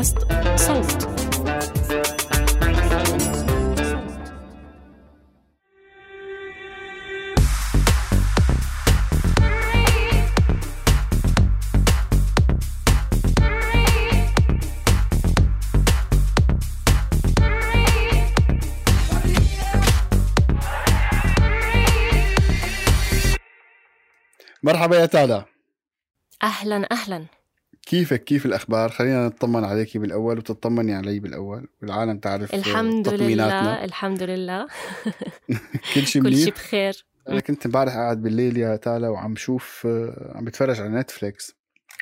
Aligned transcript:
بودكاست 0.00 0.18
صوت. 0.56 1.10
مرحبا 24.62 24.96
يا 24.96 25.06
تالا. 25.06 25.44
أهلا 26.42 26.88
أهلا. 26.92 27.39
كيفك؟ 27.86 28.24
كيف 28.24 28.46
الأخبار؟ 28.46 28.88
خلينا 28.90 29.26
نطمن 29.26 29.64
عليكي 29.64 29.98
بالأول 29.98 30.38
وتطمني 30.38 30.94
علي 30.94 31.20
بالأول. 31.20 31.68
والعالم 31.82 32.18
تعرف 32.18 32.54
الحمد. 32.54 33.08
لله 33.08 33.84
الحمد 33.84 34.22
لله. 34.22 34.66
كل 35.94 36.06
شيء 36.06 36.22
كل 36.24 36.36
شيء 36.36 36.52
بخير. 36.52 37.04
أنا 37.28 37.40
كنت 37.40 37.66
امبارح 37.66 37.92
قاعد 37.94 38.22
بالليل 38.22 38.56
يا 38.56 38.76
تالا 38.76 39.08
وعم 39.08 39.36
شوف 39.36 39.82
آه، 39.86 40.32
عم 40.34 40.44
بتفرج 40.44 40.80
على 40.80 40.88
نتفليكس 40.88 41.52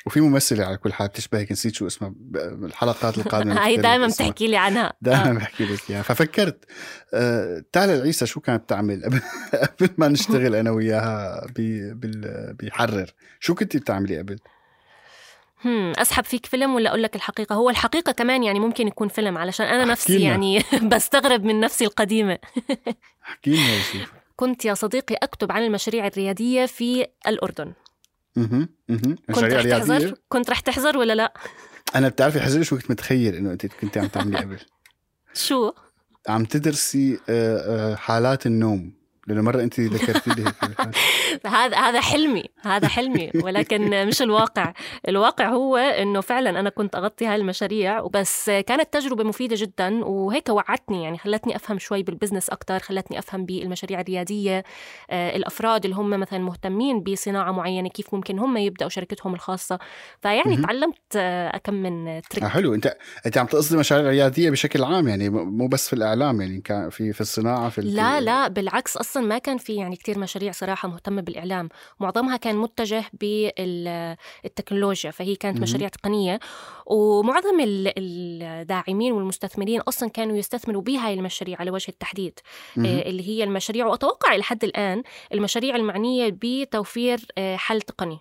وفي 0.05 0.21
ممثلة 0.21 0.65
على 0.65 0.77
كل 0.77 0.93
حال 0.93 1.07
بتشبهك 1.07 1.51
نسيت 1.51 1.73
شو 1.75 1.87
اسمها 1.87 2.13
بالحلقات 2.21 3.17
القادمة 3.17 3.53
هاي 3.65 3.77
دائما. 3.77 4.07
بتحكي 4.07 4.47
لي 4.47 4.57
عنها. 4.57 4.93
دائما 5.01 5.29
آه. 5.29 5.33
بحكي 5.33 5.65
لك 5.65 5.79
إياها. 5.89 6.01
ففكرت 6.01 6.65
آه، 7.13 7.63
تالا 7.73 7.95
العيسى 7.95 8.25
شو 8.25 8.39
كانت 8.39 8.63
بتعمل؟ 8.63 9.03
قبل 9.03 9.21
قبل 9.53 9.89
ما 9.97 10.07
نشتغل 10.07 10.55
أنا 10.55 10.71
وياها 10.71 11.45
ب- 11.55 11.99
بال- 11.99 12.53
بيحرر 12.53 13.13
شو 13.39 13.55
كنت 13.55 13.77
بتعملي 13.77 14.17
قبل؟ 14.17 14.39
هم 15.65 15.91
أسحب 15.97 16.23
فيك 16.23 16.45
فيلم 16.45 16.75
ولا 16.75 16.89
أقول 16.89 17.03
لك 17.03 17.15
الحقيقة؟ 17.15 17.55
هو 17.55 17.69
الحقيقة 17.69 18.11
كمان 18.11 18.43
يعني 18.43 18.59
ممكن 18.59 18.87
يكون 18.87 19.07
فيلم 19.07 19.37
علشان 19.37 19.65
أنا 19.65 19.85
نفسي 19.85 20.17
لنا. 20.17 20.25
يعني 20.25 20.63
بستغرب 20.93 21.43
من 21.43 21.59
نفسي 21.59 21.85
القديمة. 21.85 22.39
أحكي 23.27 23.49
لنا 23.51 23.75
يا 23.75 23.81
شيخ. 23.81 24.13
كنت 24.35 24.65
يا 24.65 24.73
صديقي 24.73 25.15
أكتب 25.15 25.51
عن 25.51 25.63
المشاريع 25.63 26.07
الريادية 26.07 26.65
في 26.65 27.05
الأردن. 27.27 27.73
أها 28.37 28.69
أها 28.89 29.15
كنت 29.27 29.43
رح 29.43 29.63
تحضر؟ 29.63 30.15
كنت 30.29 30.49
رح 30.49 30.59
تحضر 30.59 30.97
ولا 30.97 31.13
لا؟ 31.13 31.33
أنا 31.95 32.09
بتعرفي 32.09 32.39
حزين 32.41 32.63
شو 32.63 32.77
كنت 32.77 32.91
متخيل 32.91 33.35
إنه 33.35 33.51
أنت 33.51 33.65
كنت 33.65 33.97
عم 33.97 34.07
تعملي 34.07 34.37
قبل. 34.37 34.59
شو؟ 35.33 35.71
عم 36.27 36.45
تدرسي 36.45 37.19
آه، 37.29 37.91
آه، 37.91 37.95
حالات 37.95 38.45
النوم. 38.45 38.98
لأنه 39.29 39.41
مرة 39.41 39.61
أنت 39.63 39.79
ذكرتي 39.79 40.29
لي. 40.29 40.51
هذا 41.45 41.77
هذا 41.77 42.01
حلمي 42.01 42.43
هذا 42.61 42.87
حلمي. 42.87 43.31
ولكن 43.35 44.07
مش 44.07 44.21
الواقع. 44.21 44.73
الواقع 45.07 45.49
هو 45.49 45.77
إنه 45.77 46.21
فعلا 46.21 46.59
أنا 46.59 46.69
كنت 46.69 46.95
أغطي 46.95 47.25
هاي 47.25 47.35
المشاريع 47.35 48.07
بس 48.07 48.49
كانت 48.49 48.93
تجربة 48.93 49.23
مفيدة 49.23 49.55
جدا 49.59 50.05
وهيك 50.05 50.49
وعتني 50.49 51.03
يعني 51.03 51.17
خلتني 51.17 51.55
أفهم 51.55 51.79
شوي 51.79 52.03
بالبزنس 52.03 52.49
أكثر 52.49 52.79
خلتني 52.79 53.19
أفهم 53.19 53.45
بالمشاريع 53.45 53.99
الريادية 53.99 54.63
آه، 55.09 55.35
الأفراد 55.35 55.85
اللي 55.85 55.95
هم 55.95 56.09
مثلا 56.09 56.39
مهتمين 56.39 57.03
بصناعة 57.03 57.51
معينة 57.51 57.89
كيف 57.89 58.13
ممكن 58.13 58.39
هم 58.39 58.57
يبدأوا 58.57 58.89
شركتهم 58.89 59.33
الخاصة. 59.33 59.79
فيعني. 60.21 60.57
تعلمت 60.57 60.95
آه، 61.15 61.57
كم 61.57 61.73
من 61.73 62.21
تريك 62.29 62.43
آه 62.43 62.47
حلو. 62.47 62.73
انت 62.73 62.97
أنت 63.25 63.37
عم 63.37 63.45
تقصدي 63.45 63.77
مشاريع 63.77 64.09
ريادية 64.09 64.49
بشكل 64.49 64.83
عام 64.83 65.07
يعني 65.07 65.29
مو 65.29 65.67
بس 65.67 65.87
في 65.87 65.93
الإعلام 65.93 66.41
يعني 66.41 66.61
كان 66.61 66.89
في 66.89 67.13
في 67.13 67.21
الصناعة 67.21 67.69
في 67.69 67.81
لا 67.81 68.21
لا 68.21 68.47
بالعكس. 68.47 68.97
أصلا 68.97 69.18
ما 69.21 69.37
كان 69.37 69.57
في 69.57 69.75
يعني 69.75 69.95
كتير 69.95 70.19
مشاريع 70.19 70.51
صراحة 70.51 70.87
مهتمة 70.89 71.21
بالإعلام 71.21 71.69
معظمها 71.99 72.37
كان 72.37 72.57
متجه 72.57 73.03
بالتكنولوجيا 73.13 75.11
فهي 75.11 75.35
كانت 75.35 75.55
مهم. 75.55 75.63
مشاريع 75.63 75.87
تقنية 75.87 76.39
ومعظم 76.85 77.59
ال- 77.59 77.93
الداعمين 77.97 79.11
والمستثمرين 79.11 79.81
أصلا 79.81 80.09
كانوا 80.09 80.37
يستثمروا 80.37 80.81
بهاي 80.81 81.13
المشاريع 81.13 81.57
على 81.59 81.71
وجه 81.71 81.89
التحديد. 81.89 82.39
آه، 82.77 82.81
اللي 83.09 83.27
هي 83.29 83.43
المشاريع 83.43 83.85
وأتوقع 83.85 84.35
إلى 84.35 84.43
حد 84.43 84.63
الآن 84.63 85.03
المشاريع 85.33 85.75
المعنية 85.75 86.29
بتوفير 86.41 87.19
آه، 87.37 87.55
حل 87.55 87.81
تقني 87.81 88.19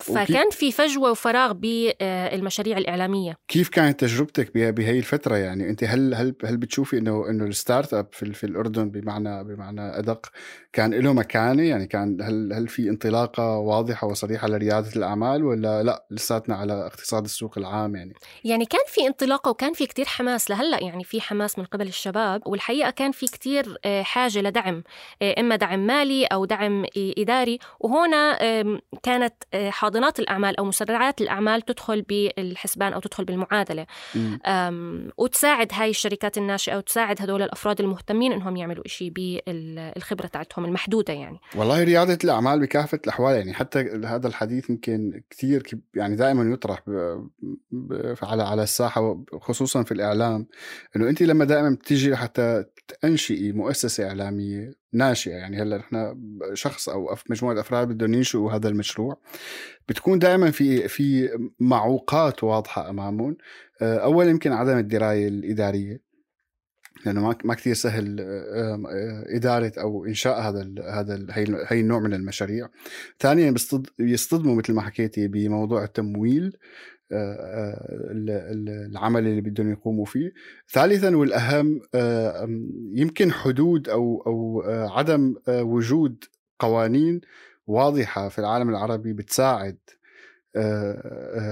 فكان 0.00 0.50
في 0.50 0.72
فجوة 0.72 1.10
وفراغ 1.10 1.52
بالمشاريع 1.52 2.78
الإعلامية. 2.78 3.36
كيف 3.48 3.68
كانت 3.68 4.00
تجربتك 4.00 4.54
به- 4.54 4.70
بهي 4.70 4.98
الفترة؟ 4.98 5.36
يعني 5.36 5.68
أنت 5.70 5.84
هل 5.84 6.14
هل 6.14 6.34
هل 6.44 6.56
بتشوفي 6.56 6.98
انه 6.98 7.30
إنه 7.30 7.44
الستارت 7.44 7.94
أب 7.94 8.06
في 8.12 8.32
في 8.32 8.44
الأردن 8.44 8.90
بمعنى 8.90 9.44
بمعنى 9.44 9.98
أدق 9.98 10.26
كان 10.72 10.94
له 10.94 11.12
مكانة؟ 11.12 11.62
يعني 11.62 11.86
كان 11.86 12.22
هل 12.22 12.52
هل 12.52 12.68
في 12.68 12.88
انطلاقة 12.88 13.56
واضحة 13.58 14.06
وصريحة 14.06 14.48
لريادة 14.48 14.96
الأعمال 14.96 15.44
ولا 15.44 15.82
لا؟ 15.82 16.06
لساتنا 16.10 16.56
على 16.56 16.86
اقتصاد 16.86 17.24
السوق 17.24 17.58
العام 17.58 17.96
يعني. 17.96 18.12
يعني 18.44 18.64
كان 18.66 18.80
في 18.86 19.06
انطلاقة 19.06 19.50
وكان 19.50 19.72
في 19.72 19.86
كتير 19.86 20.04
حماس 20.04 20.50
لهلأ 20.50 20.82
يعني 20.84 21.04
في 21.04 21.20
حماس 21.20 21.58
من 21.58 21.64
قبل 21.64 21.86
الشباب. 21.86 22.42
والحقيقة 22.46 22.90
كان 22.90 23.12
في 23.12 23.26
كتير 23.26 23.78
آه، 23.84 24.02
حاجة 24.02 24.38
لدعم 24.40 24.82
آه، 25.22 25.34
إما 25.40 25.56
دعم 25.56 25.86
مالي 25.86 26.24
أو 26.24 26.44
دعم 26.44 26.84
آه، 26.84 26.88
إداري. 27.18 27.58
وهنا 27.80 28.38
كانت 29.02 29.34
آه، 29.54 29.70
حاضنات 29.70 30.18
الأعمال 30.18 30.56
أو 30.56 30.64
مسرعات 30.64 31.20
الأعمال 31.20 31.62
تدخل 31.62 32.02
بالحسبان 32.02 32.92
أو 32.92 33.00
تدخل. 33.00 33.24
آم، 34.46 35.10
وتساعد 35.18 35.68
هاي 35.72 35.90
الشركات 35.90 36.38
الناشئة 36.38 36.76
وتساعد 36.76 37.22
هدول 37.22 37.42
الأفراد 37.42 37.80
المهتمين 37.80 38.32
إنهم 38.32 38.56
يعملوا 38.56 38.86
إشي 38.86 39.10
بالخبرة 39.10 40.26
تاعتهم 40.26 40.64
المحدودة 40.64 41.12
يعني 41.12 41.38
والله 41.56 41.84
ريادة 41.84 42.18
الأعمال 42.24 42.60
بكافة 42.60 42.98
الأحوال 43.04 43.36
يعني 43.36 43.54
حتى 43.54 44.00
هذا 44.04 44.28
الحديث 44.28 44.70
يمكن 44.70 45.22
كثير 45.30 45.62
يعني 45.94 46.16
دائما 46.16 46.52
يطرح. 46.52 46.82
على 48.22 48.42
على 48.42 48.62
الساحة 48.62 49.24
خصوصا 49.40 49.82
في 49.82 49.92
الإعلام 49.92 50.46
إنه 50.96 51.08
أنت 51.08 51.22
لما 51.22 51.44
دائما 51.44 51.70
بتيجي 51.70 52.10
لحتى 52.10 52.64
تنشئي 52.88 53.52
مؤسسة 53.52 54.08
إعلامية 54.08 54.72
ناشئة 54.92 55.32
يعني 55.32 55.62
هلأ 55.62 55.76
نحن 55.76 56.14
شخص 56.54 56.88
أو 56.88 57.16
مجموعة 57.30 57.60
أفراد 57.60 57.88
بدهم 57.88 58.14
ينشئوا 58.14 58.52
هذا 58.52 58.68
المشروع. 58.68 59.20
بتكون 59.88 60.18
دائما 60.18 60.50
في 60.50 60.88
في 60.88 61.28
معوقات 61.60 62.44
واضحة 62.44 62.90
أمامهم. 62.90 63.36
آه، 63.82 63.96
أول 63.98 64.28
يمكن 64.28 64.52
عدم 64.52 64.78
الدراية 64.78 65.28
الإدارية 65.28 66.00
لأنه 67.06 67.20
ما 67.20 67.36
ما 67.44 67.54
كثير 67.54 67.74
سهل 67.74 68.20
آه، 68.20 69.24
إدارة 69.36 69.72
أو 69.78 70.04
إنشاء 70.04 70.40
هذا 70.40 70.62
ال 70.62 70.82
هذا 70.82 71.14
ال 71.14 71.26
هي, 71.68 71.80
النوع 71.80 71.98
من 72.00 72.14
المشاريع. 72.14 72.68
ثانيا 73.20 73.50
بيصطد- 73.50 73.90
يصطدموا 73.98 74.54
مثل 74.54 74.72
ما 74.72 74.80
حكيتي 74.82 75.28
بموضوع 75.28 75.84
التمويل. 75.84 76.42
ال- 76.42 76.52
ال- 76.52 76.58
العمل 78.90 79.26
اللي 79.26 79.40
بدهم 79.40 79.72
يقوموا 79.72 80.04
فيه. 80.04 80.32
ثالثا 80.70 81.16
والأهم 81.16 81.80
آه، 81.94 82.48
يمكن 82.94 83.32
حدود 83.32 83.88
أو 83.88 84.22
أو 84.26 84.62
آه، 84.66 84.98
عدم 84.98 85.34
آه، 85.48 85.62
وجود 85.62 86.24
قوانين 86.58 87.20
واضحة 87.66 88.28
في 88.28 88.38
العالم 88.38 88.70
العربي 88.70 89.12
بتساعد 89.12 89.76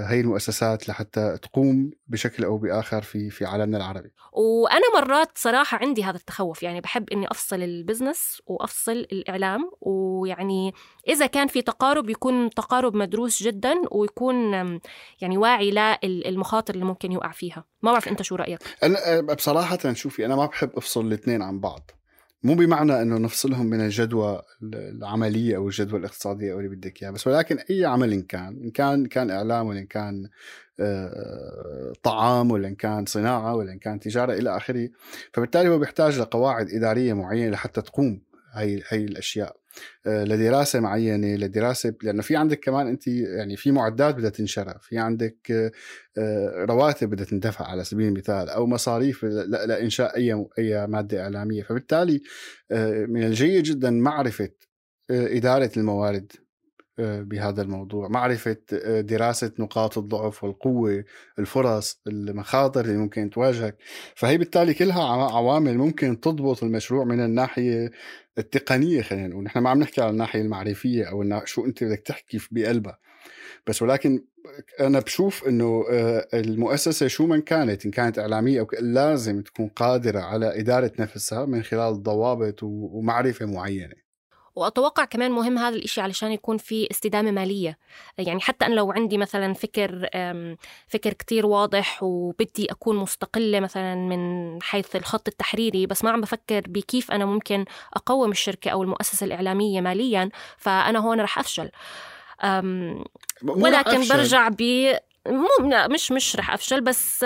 هي 0.07 0.19
المؤسسات 0.19 0.89
لحتى 0.89 1.37
تقوم 1.37 1.91
بشكل 2.07 2.43
أو 2.43 2.57
بآخر 2.57 3.01
في 3.01 3.29
في 3.29 3.45
عالمنا 3.45 3.77
العربي. 3.77 4.13
وأنا 4.33 4.83
مرات 4.93 5.37
صراحة 5.37 5.77
عندي 5.77 6.03
هذا 6.03 6.17
التخوف 6.17 6.63
يعني 6.63 6.81
بحب 6.81 7.09
إني 7.09 7.27
أفصل 7.31 7.61
البزنس 7.61 8.41
وأفصل 8.45 8.91
الإعلام 8.91 9.71
ويعني 9.81 10.73
إذا 11.07 11.25
كان 11.25 11.47
في 11.47 11.61
تقارب 11.61 12.09
يكون 12.09 12.49
تقارب 12.49 12.95
مدروس 12.95 13.43
جدا 13.43 13.73
ويكون 13.91 14.53
يعني 15.21 15.37
واعي 15.37 15.97
للمخاطر 16.03 16.73
اللي 16.73 16.85
ممكن 16.85 17.11
يوقع 17.11 17.31
فيها. 17.31 17.65
ما 17.81 17.91
بعرف 17.91 18.07
أنت 18.07 18.21
شو 18.21 18.35
رأيك؟ 18.35 18.59
أنا 18.83 19.21
بصراحة 19.33 19.93
شوفي 19.93 20.25
أنا 20.25 20.35
ما 20.35 20.45
بحب 20.45 20.71
أفصل 20.77 21.07
الاثنين 21.07 21.41
عن 21.41 21.59
بعض. 21.59 21.91
مو 22.43 22.55
بمعنى 22.55 23.01
إنه 23.01 23.17
نفصلهم 23.17 23.65
من 23.65 23.81
الجدوى 23.81 24.41
العملية 24.73 25.55
أو 25.55 25.67
الجدوى 25.67 25.99
الاقتصادية 25.99 26.53
أو 26.53 26.59
اللي 26.59 26.69
بدك 26.75 27.03
اياه 27.03 27.11
بس 27.11 27.27
ولكن 27.27 27.57
أي 27.69 27.85
عمل 27.85 28.13
إن 28.13 28.21
كان 28.21 28.61
إن 28.63 28.71
كان 28.71 29.05
كان 29.05 29.31
إعلام 29.31 29.67
ولا 29.67 29.79
إن 29.79 29.85
كان 29.85 30.29
آه، 30.79 31.93
طعام 32.03 32.51
ولا 32.51 32.67
إن 32.67 32.75
كان 32.75 33.05
صناعة 33.05 33.55
ولا 33.55 33.71
إن 33.71 33.79
كان 33.79 33.99
تجارة 33.99 34.33
إلى 34.33 34.57
آخره 34.57 34.89
فبالتالي 35.33 35.69
هو 35.69 35.79
بيحتاج 35.79 36.19
لقواعد 36.19 36.69
إدارية 36.69 37.13
معينة 37.13 37.51
لحتى 37.51 37.81
تقوم 37.81 38.21
هي 38.53 38.81
هي 38.87 39.05
الأشياء. 39.05 39.47
آه، 39.47 39.62
لدراسة 40.05 40.79
معينة 40.79 41.35
لدراسة 41.35 41.93
لأنه 42.03 42.21
في 42.21 42.35
عندك 42.35 42.59
كمان 42.59 42.87
أنت 42.87 43.07
يعني 43.07 43.57
في 43.57 43.71
معدات 43.71 44.15
بدها 44.15 44.29
تنشرى 44.29 44.75
في 44.81 44.97
عندك 44.97 45.51
آه، 45.51 45.71
آه، 46.17 46.65
رواتب 46.65 47.09
بدها 47.09 47.25
تندفع 47.25 47.65
على 47.65 47.83
سبيل 47.83 48.07
المثال 48.07 48.49
أو 48.49 48.67
مصاريف 48.67 49.23
لإنشاء 49.23 50.15
أي 50.17 50.45
أي 50.59 50.87
مادة 50.87 51.23
إعلامية. 51.23 51.63
فبالتالي 51.63 52.21
آه، 52.71 53.05
من 53.05 53.23
الجيد 53.23 53.63
جدا 53.63 53.89
معرفة 53.89 54.49
آه، 55.09 55.37
إدارة 55.37 55.71
الموارد. 55.77 56.31
آه، 56.35 56.42
بهذا 56.97 57.61
الموضوع. 57.61 58.07
معرفة 58.07 58.57
آه، 58.73 59.01
دراسة 59.01 59.51
نقاط 59.59 59.97
الضعف 59.97 60.43
والقوة 60.43 61.03
الفرص 61.39 62.01
المخاطر 62.07 62.85
اللي 62.85 62.97
ممكن 62.97 63.29
تواجهك. 63.29 63.77
فهي 64.15 64.37
بالتالي 64.37 64.73
كلها 64.73 65.03
عوامل 65.31 65.77
ممكن 65.77 66.19
تضبط 66.19 66.63
المشروع 66.63 67.05
من 67.05 67.19
الناحية 67.25 67.91
التقنية 68.37 69.01
خلينا 69.01 69.27
نقول. 69.27 69.43
نحن 69.43 69.59
ما 69.59 69.69
عم 69.69 69.79
نحكي 69.79 70.01
على 70.01 70.09
الناحية 70.09 70.41
المعرفية 70.41 71.03
أو 71.03 71.45
شو 71.45 71.65
أنت 71.65 71.83
بدك 71.83 71.99
تحكي 71.99 72.39
بقلبها. 72.51 72.99
بس 73.67 73.81
ولكن 73.81 74.23
أنا 74.79 74.99
بشوف 74.99 75.47
إنه 75.47 75.83
آه، 75.91 76.27
المؤسسة 76.33 77.07
شو 77.07 77.25
من 77.27 77.41
كانت 77.41 77.85
إن 77.85 77.91
كانت 77.91 78.19
إعلامية 78.19 78.59
أو 78.59 78.67
لازم 78.81 79.41
تكون 79.41 79.67
قادرة 79.67 80.19
على 80.19 80.59
إدارة 80.59 80.91
نفسها 80.99 81.45
من 81.45 81.63
خلال 81.63 82.03
ضوابط 82.03 82.63
ومعرفة 82.63 83.45
معينة. 83.45 84.02
وأتوقع 84.55 85.05
كمان 85.05 85.31
مهم 85.31 85.57
هذا 85.57 85.75
الإشي 85.75 86.01
علشان 86.01 86.31
يكون 86.31 86.57
في 86.57 86.87
استدامة 86.91 87.31
مالية. 87.31 87.77
يعني 88.17 88.41
حتى 88.41 88.65
أنا 88.65 88.73
لو 88.73 88.91
عندي 88.91 89.17
مثلا 89.17 89.53
فكر 89.53 90.09
فكر 90.87 91.13
كتير 91.13 91.45
واضح 91.45 92.03
وبدي 92.03 92.71
أكون 92.71 92.95
مستقلة 92.95 93.59
مثلا 93.59 93.95
من 93.95 94.61
حيث 94.61 94.95
الخط 94.95 95.27
التحريري 95.27 95.85
بس 95.85 96.03
ما 96.03 96.11
عم 96.11 96.21
بفكر 96.21 96.61
بكيف 96.67 97.11
أنا 97.11 97.25
ممكن 97.25 97.65
أقوم 97.93 98.31
الشركة 98.31 98.71
أو 98.71 98.83
المؤسسة 98.83 99.25
الإعلامية 99.25 99.81
ماليا 99.81 100.29
فأنا 100.57 100.99
هون 100.99 101.21
رح 101.21 101.39
أفشل. 101.39 101.69
ولكن 103.43 104.07
برجع 104.07 104.49
ب 104.49 104.93
مو 105.27 105.47
مش 105.93 106.11
مش 106.11 106.35
رح 106.35 106.53
أفشل 106.53 106.81
بس 106.81 107.19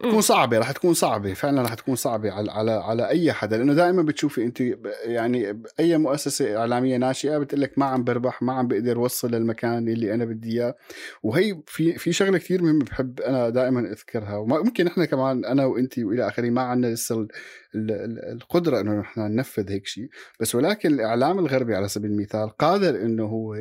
تكون 0.00 0.20
صعبة 0.20 0.58
رح 0.58 0.72
تكون 0.72 0.94
صعبة 0.94 1.34
فعلا 1.34 1.62
رح 1.62 1.74
تكون 1.74 1.94
صعبة 1.94 2.32
على 2.32 2.52
على 2.52 2.70
على 2.70 3.08
أي 3.08 3.32
حدا 3.32 3.56
لأنه 3.56 3.74
دائما 3.74 4.02
بتشوفي 4.02 4.44
انت 4.44 4.60
يعني 5.04 5.62
أي 5.80 5.98
مؤسسة 5.98 6.56
إعلامية 6.56 6.96
ناشئة 6.96 7.38
بتقول 7.38 7.60
لك 7.60 7.78
ما 7.78 7.84
عم 7.84 8.04
بربح 8.04 8.42
ما 8.42 8.52
عم 8.52 8.68
بقدر 8.68 8.98
وصل 8.98 9.30
للمكان 9.30 9.88
اللي 9.88 10.14
أنا 10.14 10.24
بدي 10.24 10.52
إياه. 10.52 10.74
وهي 11.22 11.60
في 11.66 11.98
في 11.98 12.12
شغلة 12.12 12.38
كثير 12.38 12.62
مهمة 12.62 12.84
بحب 12.84 13.20
أنا 13.20 13.48
دائما 13.48 13.80
أذكرها 13.80 14.36
وممكن 14.36 14.86
إحنا 14.86 15.04
كمان 15.04 15.44
أنا 15.44 15.64
وانت 15.64 15.98
وإلى 15.98 16.28
آخره 16.28 16.50
ما 16.50 16.62
عندنا 16.62 16.92
لسه 16.94 17.28
القدرة 17.74 18.80
إنه 18.80 19.00
نحن 19.00 19.20
ننفذ 19.20 19.70
هيك 19.70 19.86
شيء. 19.86 20.08
بس 20.40 20.54
ولكن 20.54 20.94
الإعلام 20.94 21.38
الغربي 21.38 21.74
على 21.74 21.88
سبيل 21.88 22.10
المثال 22.10 22.48
قادر 22.48 22.94
إنه 23.02 23.24
هو 23.24 23.54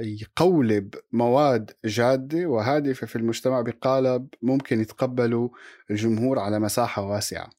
يقولب 0.00 0.94
مواد 1.12 1.70
جادة 1.84 2.46
وهادفة 2.46 3.06
في 3.06 3.16
المجتمع 3.16 3.60
بقالب 3.60 4.28
ممكن 4.42 4.80
يتقبله 4.80 5.50
الجمهور 5.90 6.38
على 6.38 6.58
مساحة 6.58 7.02
واسعة. 7.02 7.50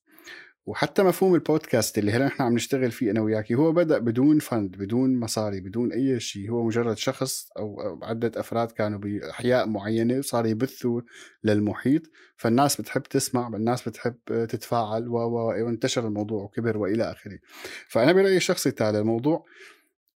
وحتى 0.65 1.03
مفهوم 1.03 1.35
البودكاست 1.35 1.97
اللي 1.97 2.11
هلا 2.11 2.25
نحن 2.25 2.43
عم 2.43 2.53
نشتغل 2.53 2.91
فيه 2.91 3.11
أنا 3.11 3.21
وياكي 3.21 3.55
هو 3.55 3.71
بدأ 3.71 3.97
بدون 3.97 4.39
فند 4.39 4.77
بدون 4.77 5.19
مصاري 5.19 5.61
بدون 5.61 5.91
أي 5.91 6.19
شيء. 6.19 6.51
هو 6.51 6.63
مجرد 6.63 6.97
شخص 6.97 7.49
أو 7.57 7.99
عدة 8.03 8.31
أفراد 8.35 8.71
كانوا 8.71 8.99
بأحياء 8.99 9.67
معينة 9.67 10.21
صار 10.21 10.45
يبثوا 10.45 11.01
للمحيط. 11.43 12.01
فالناس 12.35 12.81
بتحب 12.81 13.03
تسمع 13.03 13.47
الناس 13.47 13.89
بتحب 13.89 14.15
تتفاعل 14.27 15.07
وانتشر 15.07 16.07
الموضوع 16.07 16.43
وكبر 16.43 16.77
وإلى 16.77 17.11
آخره. 17.11 17.39
فأنا 17.87 18.11
برأيي 18.11 18.37
الشخصي 18.37 18.71
تعالى 18.71 18.99
الموضوع 18.99 19.45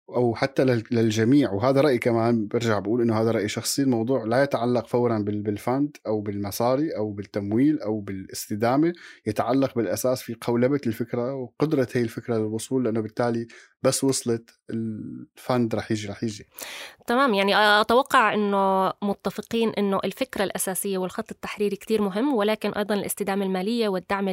أو 0.10 0.36
حتى 0.36 0.66
للجميع. 0.92 1.52
وهذا 1.52 1.82
رأيي 1.82 1.98
كمان 1.98 2.48
برجع 2.48 2.80
بقول 2.80 3.02
إنه 3.02 3.22
هذا 3.22 3.32
رأيي 3.32 3.48
شخصي. 3.48 3.82
الموضوع 3.82 4.24
لا 4.24 4.44
يتعلق 4.44 4.88
فورا 4.88 5.20
بالفند 5.20 5.98
أو 6.08 6.22
بالمصاري 6.22 6.98
أو 6.98 7.12
بالتمويل 7.12 7.80
أو 7.82 8.00
بالاستدامة. 8.00 8.94
يتعلق 9.28 9.76
بالأساس 9.76 10.22
في 10.22 10.36
قولبة 10.42 10.82
الفكرة 10.88 11.34
وقدرة 11.34 11.88
هي 11.94 12.02
الفكرة 12.02 12.38
للوصول 12.38 12.86
لأنه 12.86 13.02
بالتالي 13.02 13.48
بس 13.86 14.04
وصلت 14.04 14.50
الفند 14.70 15.76
رح 15.76 15.92
يجي 15.92 16.08
رح 16.08 16.24
يجي. 16.24 16.46
تمام 17.08 17.34
يعني 17.34 17.56
أتوقع 17.82 18.34
إنه 18.34 18.94
متفقين 19.02 19.70
إنه 19.70 20.00
الفكرة 20.06 20.44
الأساسية 20.44 20.98
والخط 20.98 21.32
التحريري 21.32 21.76
كتير 21.76 22.02
مهم 22.02 22.34
ولكن 22.34 22.72
أيضا 22.72 22.96
الاستدامه 22.96 23.46
المالية 23.46 23.88
والدعم 23.88 24.26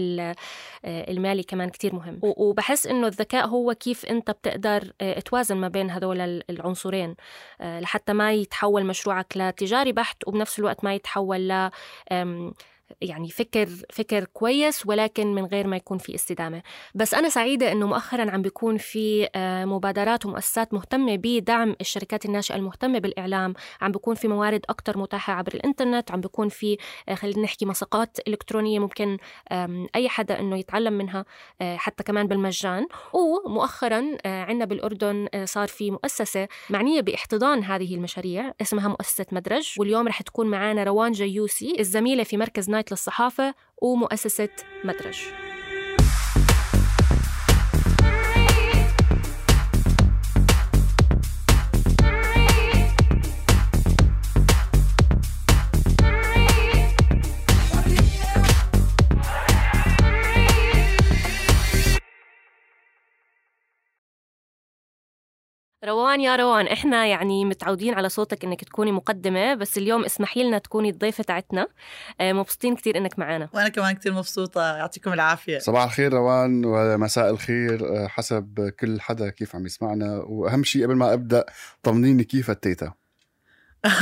المالي 0.85 1.43
كمان 1.43 1.69
كتير 1.69 1.95
مهم. 1.95 2.21
وبحس 2.23 2.87
إنه 2.87 3.07
الذكاء 3.07 3.47
هو 3.47 3.75
كيف 3.75 4.07
أنت 4.07 4.31
بتقدر 4.31 4.93
آه، 5.01 5.21
توازن 5.21 5.57
ما 5.57 5.69
بين 5.69 5.91
هذول 5.91 6.21
العنصرين 6.51 7.15
آه، 7.61 7.81
لحتى 7.81 8.13
ما 8.13 8.33
يتحول 8.33 8.85
مشروعك 8.85 9.37
لتجاري 9.37 9.93
بحت 9.93 10.29
وبنفس 10.29 10.59
الوقت 10.59 10.85
ما 10.85 10.95
يتحول 10.95 11.49
ل 11.49 11.71
يعني 13.01 13.29
فكر 13.31 13.69
فكر 13.91 14.25
كويس 14.25 14.87
ولكن 14.87 15.35
من 15.35 15.45
غير 15.45 15.67
ما 15.67 15.77
يكون 15.77 15.99
في 15.99 16.15
استدامة. 16.15 16.63
بس 16.95 17.15
أنا 17.15 17.29
سعيدة 17.29 17.73
إنه 17.73 17.87
مؤخرا 17.87 18.31
عم 18.31 18.43
بيكون 18.43 18.77
في 18.77 19.29
آه، 19.35 19.65
مبادرات 19.65 20.27
ومؤسسات 20.27 20.75
مهتمة 20.75 21.17
بدعم 21.17 21.77
الشركات 21.81 22.25
الناشئة 22.25 22.57
المهتمة 22.57 22.99
بالإعلام. 22.99 23.55
عم 23.81 23.93
بيكون 23.93 24.15
في 24.15 24.29
موارد 24.29 24.65
أكثر 24.69 24.99
متاحة 24.99 25.33
عبر 25.33 25.55
الإنترنت. 25.55 26.11
عم 26.11 26.21
بيكون 26.21 26.49
في 26.49 26.77
آه، 27.09 27.15
خلينا 27.15 27.43
نحكي 27.43 27.67
مساقات 27.67 28.17
إلكترونية 28.29 28.79
ممكن 28.79 29.17
أي 29.97 30.09
حدا 30.09 30.41
إنه 30.41 30.57
يتعلم 30.59 30.93
منها 30.93 31.25
آه، 31.61 31.77
حتى 31.77 32.05
كمان 32.05 32.27
بالمجان. 32.27 32.87
ومؤخرا 33.13 34.17
عندنا 34.25 34.65
بالأردن 34.65 35.29
صار 35.45 35.69
في 35.69 35.91
مؤسسة 35.91 36.49
معنية 36.71 37.01
باحتضان 37.01 37.65
هذه 37.65 37.95
المشاريع 37.95 38.53
اسمها 38.61 38.89
مؤسسة 38.89 39.27
مدرج. 39.33 39.75
واليوم 39.79 40.09
رح 40.09 40.23
تكون 40.23 40.47
معنا 40.47 40.85
روان 40.85 41.13
جيوسي 41.13 41.77
الزميلة 41.79 42.25
في 42.25 42.37
مركز 42.37 42.71
للصحافة 42.91 43.55
ومؤسسة 43.83 44.49
مدرج. 44.85 45.52
روان 65.85 66.21
يا 66.21 66.37
روان 66.37 66.67
إحنا 66.67 67.07
يعني 67.07 67.45
متعودين 67.45 67.95
على 67.95 68.09
صوتك 68.09 68.45
إنك 68.45 68.65
تكوني 68.65 68.93
مقدمة 68.93 69.55
بس 69.55 69.79
اليوم 69.79 70.05
اسمحي 70.05 70.43
لنا 70.43 70.59
تكوني 70.59 70.91
الضيفة 70.91 71.25
تاعتنا. 71.25 71.67
آه، 72.21 72.33
مبسوطين 72.33 72.77
كثير 72.77 72.97
إنك 72.97 73.19
معنا. 73.19 73.49
وأنا 73.55 73.69
كمان 73.69 73.95
كثير 73.95 74.13
مبسوطة 74.13 74.77
يعطيكم 74.77 75.13
العافية. 75.13 75.59
صباح 75.59 75.85
الخير 75.85 76.13
روان 76.13 76.65
ومساء 76.65 77.31
الخير 77.31 77.97
آه، 77.97 78.07
حسب 78.07 78.73
كل 78.81 79.01
حدا 79.01 79.31
كيف 79.31 79.57
عم 79.57 79.67
يسمعنا. 79.67 80.23
وأهم 80.27 80.65
شيء 80.65 80.85
قبل 80.85 80.95
ما 80.95 81.13
أبدأ 81.13 81.45
طمنيني 81.83 82.25
كيف 82.25 82.51
التيتا 82.51 82.93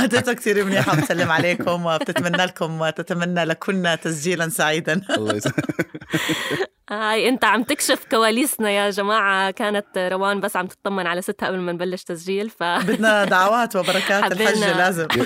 تيتا 0.09 0.33
كثير 0.39 0.65
منيحة 0.65 0.97
بتسلم 0.97 1.31
عليكم 1.31 1.85
وبتتمنى 1.85 2.45
لكم 2.45 2.81
وتتمنى 2.81 3.43
لكنا 3.43 3.95
تسجيلا 3.95 4.49
سعيدا. 4.49 5.01
الله 5.17 5.35
يسلمك. 5.35 5.55
هاي 6.89 7.29
انت 7.29 7.45
عم 7.45 7.63
تكشف 7.63 8.05
كواليسنا 8.11 8.71
يا 8.71 8.89
جماعة. 8.89 9.51
كانت 9.51 9.97
روان 9.97 10.39
بس 10.39 10.55
عم 10.55 10.67
تطمن 10.67 11.07
على 11.07 11.21
ستها 11.21 11.47
قبل 11.47 11.57
ما 11.57 11.71
نبلش 11.71 12.03
تسجيل 12.03 12.49
ف 12.49 12.63
بدنا 12.63 13.25
دعوات 13.25 13.75
وبركات 13.75 14.23
الحجة 14.31 14.77
لازم. 14.77 15.07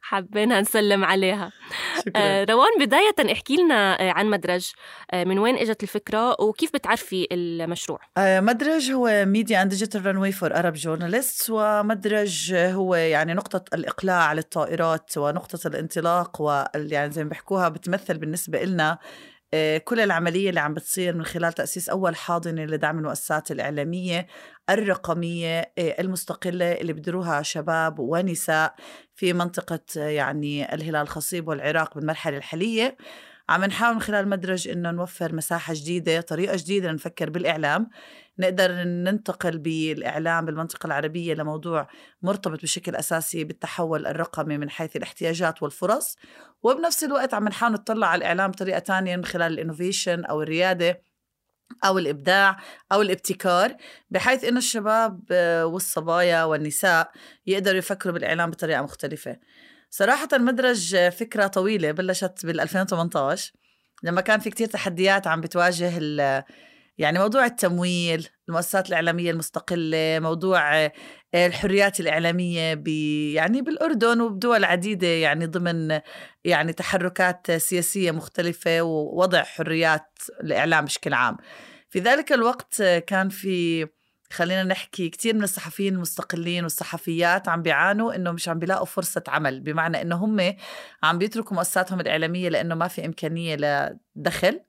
حبينا 0.00 0.60
نسلم 0.60 1.04
عليها. 1.04 1.52
شكرا. 1.98 2.12
آه، 2.16 2.44
روان 2.44 2.68
بداية 2.80 3.32
احكي 3.32 3.56
لنا 3.56 4.00
آه، 4.00 4.10
عن 4.10 4.26
مدرج. 4.26 4.72
آه، 5.10 5.24
من 5.24 5.38
وين 5.38 5.56
إجت 5.56 5.82
الفكرة 5.82 6.40
وكيف 6.40 6.72
بتعرفي 6.74 7.28
المشروع؟ 7.32 8.00
مدرج 8.18 8.90
هو 8.90 9.24
media 9.26 9.62
and 9.62 9.70
digital 9.70 10.06
runway 10.06 10.32
for 10.32 10.54
Arab 10.56 10.72
journalists 10.72 11.46
ومدرج 11.50 12.54
هو 12.54 12.94
يعني 12.94 13.34
نقطة 13.34 13.64
الإقلاع 13.74 14.32
للطائرات 14.32 15.18
ونقطة 15.18 15.68
الانطلاق 15.68 16.42
ويعني 16.42 17.10
زي 17.10 17.24
ما 17.24 17.28
بيحكوها 17.28 17.68
بتمثل 17.68 18.18
بالنسبة 18.18 18.64
لنا 18.64 18.98
كل 19.84 20.00
العملية 20.00 20.48
اللي 20.48 20.60
عم 20.60 20.74
بتصير 20.74 21.14
من 21.16 21.24
خلال 21.24 21.52
تأسيس 21.52 21.88
أول 21.88 22.16
حاضنة 22.16 22.64
لدعم 22.64 22.98
المؤسسات 22.98 23.50
الإعلامية 23.50 24.26
الرقمية 24.70 25.72
آه، 25.78 26.00
المستقلة 26.00 26.72
اللي 26.72 26.92
بدروها 26.92 27.42
شباب 27.42 27.98
ونساء 27.98 28.74
في 29.14 29.32
منطقة 29.32 29.80
آه، 29.98 30.08
يعني 30.08 30.74
الهلال 30.74 31.02
الخصيب 31.02 31.48
والعراق 31.48 31.94
بالمرحلة 31.94 32.36
الحالية. 32.36 32.96
عم 33.48 33.64
نحاول 33.64 33.94
من 33.94 34.00
خلال 34.00 34.24
المدرج 34.24 34.68
إنه 34.68 34.90
نوفر 34.90 35.34
مساحة 35.34 35.74
جديدة 35.76 36.20
طريقة 36.20 36.56
جديدة 36.56 36.90
لنفكر 36.90 37.30
بالإعلام. 37.30 37.90
نقدر 38.38 38.72
ننتقل 38.72 39.58
بالإعلام 39.58 40.44
بالمنطقة 40.44 40.86
العربية 40.86 41.34
لموضوع 41.34 41.88
مرتبط 42.22 42.62
بشكل 42.62 42.96
أساسي 42.96 43.44
بالتحول 43.44 44.06
الرقمي 44.06 44.58
من 44.58 44.70
حيث 44.70 44.96
الاحتياجات 44.96 45.62
والفرص. 45.62 46.16
وبنفس 46.62 47.04
الوقت 47.04 47.34
عم 47.34 47.48
نحاول 47.48 47.72
نطلع 47.72 48.06
على 48.06 48.18
الإعلام 48.18 48.50
بطريقة 48.50 48.78
تانية 48.78 49.16
من 49.16 49.24
خلال 49.24 49.52
الإنوفيشن 49.52 50.24
أو 50.24 50.42
الريادة 50.42 51.02
أو 51.84 51.98
الإبداع 51.98 52.56
أو 52.92 53.02
الابتكار 53.02 53.76
بحيث 54.10 54.44
إنه 54.44 54.58
الشباب 54.58 55.20
والصبايا 55.64 56.44
والنساء 56.44 57.10
يقدروا 57.46 57.78
يفكروا 57.78 58.14
بالإعلام 58.14 58.50
بطريقة 58.50 58.82
مختلفة. 58.82 59.36
صراحة 59.96 60.28
المدرج 60.32 61.08
فكرة 61.08 61.46
طويلة 61.46 61.92
بلشت 61.92 62.46
بال 62.46 62.60
2018 62.60 63.52
لما 64.02 64.20
كان 64.20 64.40
في 64.40 64.50
كتير 64.50 64.66
تحديات 64.66 65.26
عم 65.26 65.40
بتواجه 65.40 65.98
يعني 66.98 67.18
موضوع 67.18 67.46
التمويل 67.46 68.28
المؤسسات 68.48 68.88
الإعلامية 68.88 69.30
المستقلة 69.30 70.18
موضوع 70.20 70.84
آه، 70.84 70.92
الحريات 71.34 72.00
الإعلامية 72.00 72.74
ب 72.74 72.88
يعني 73.34 73.62
بالأردن 73.62 74.20
وبدول 74.20 74.64
عديدة 74.64 75.06
يعني 75.06 75.46
ضمن 75.46 76.00
يعني 76.44 76.72
تحركات 76.72 77.52
سياسية 77.52 78.10
مختلفة 78.10 78.82
ووضع 78.82 79.42
حريات 79.42 80.18
الإعلام 80.40 80.84
بشكل 80.84 81.14
عام. 81.14 81.36
في 81.90 81.98
ذلك 81.98 82.32
الوقت 82.32 82.82
كان 82.82 83.28
في 83.28 83.86
خلينا 84.32 84.62
نحكي 84.62 85.08
كثير 85.08 85.34
من 85.34 85.42
الصحفيين 85.42 85.94
المستقلين 85.94 86.62
والصحفيات 86.62 87.48
عم 87.48 87.62
بيعانوا 87.62 88.14
إنه 88.14 88.32
مش 88.32 88.48
عم 88.48 88.58
بيلاقوا 88.58 88.86
فرصة 88.86 89.22
عمل 89.28 89.60
بمعنى 89.60 90.02
إنه 90.02 90.16
هم 90.16 90.54
عم 91.02 91.18
بيتركوا 91.18 91.56
مؤسساتهم 91.56 92.00
الإعلامية 92.00 92.48
لإنه 92.48 92.74
ما 92.74 92.88
في 92.88 93.06
إمكانية 93.06 93.56
لدخل 94.16 94.60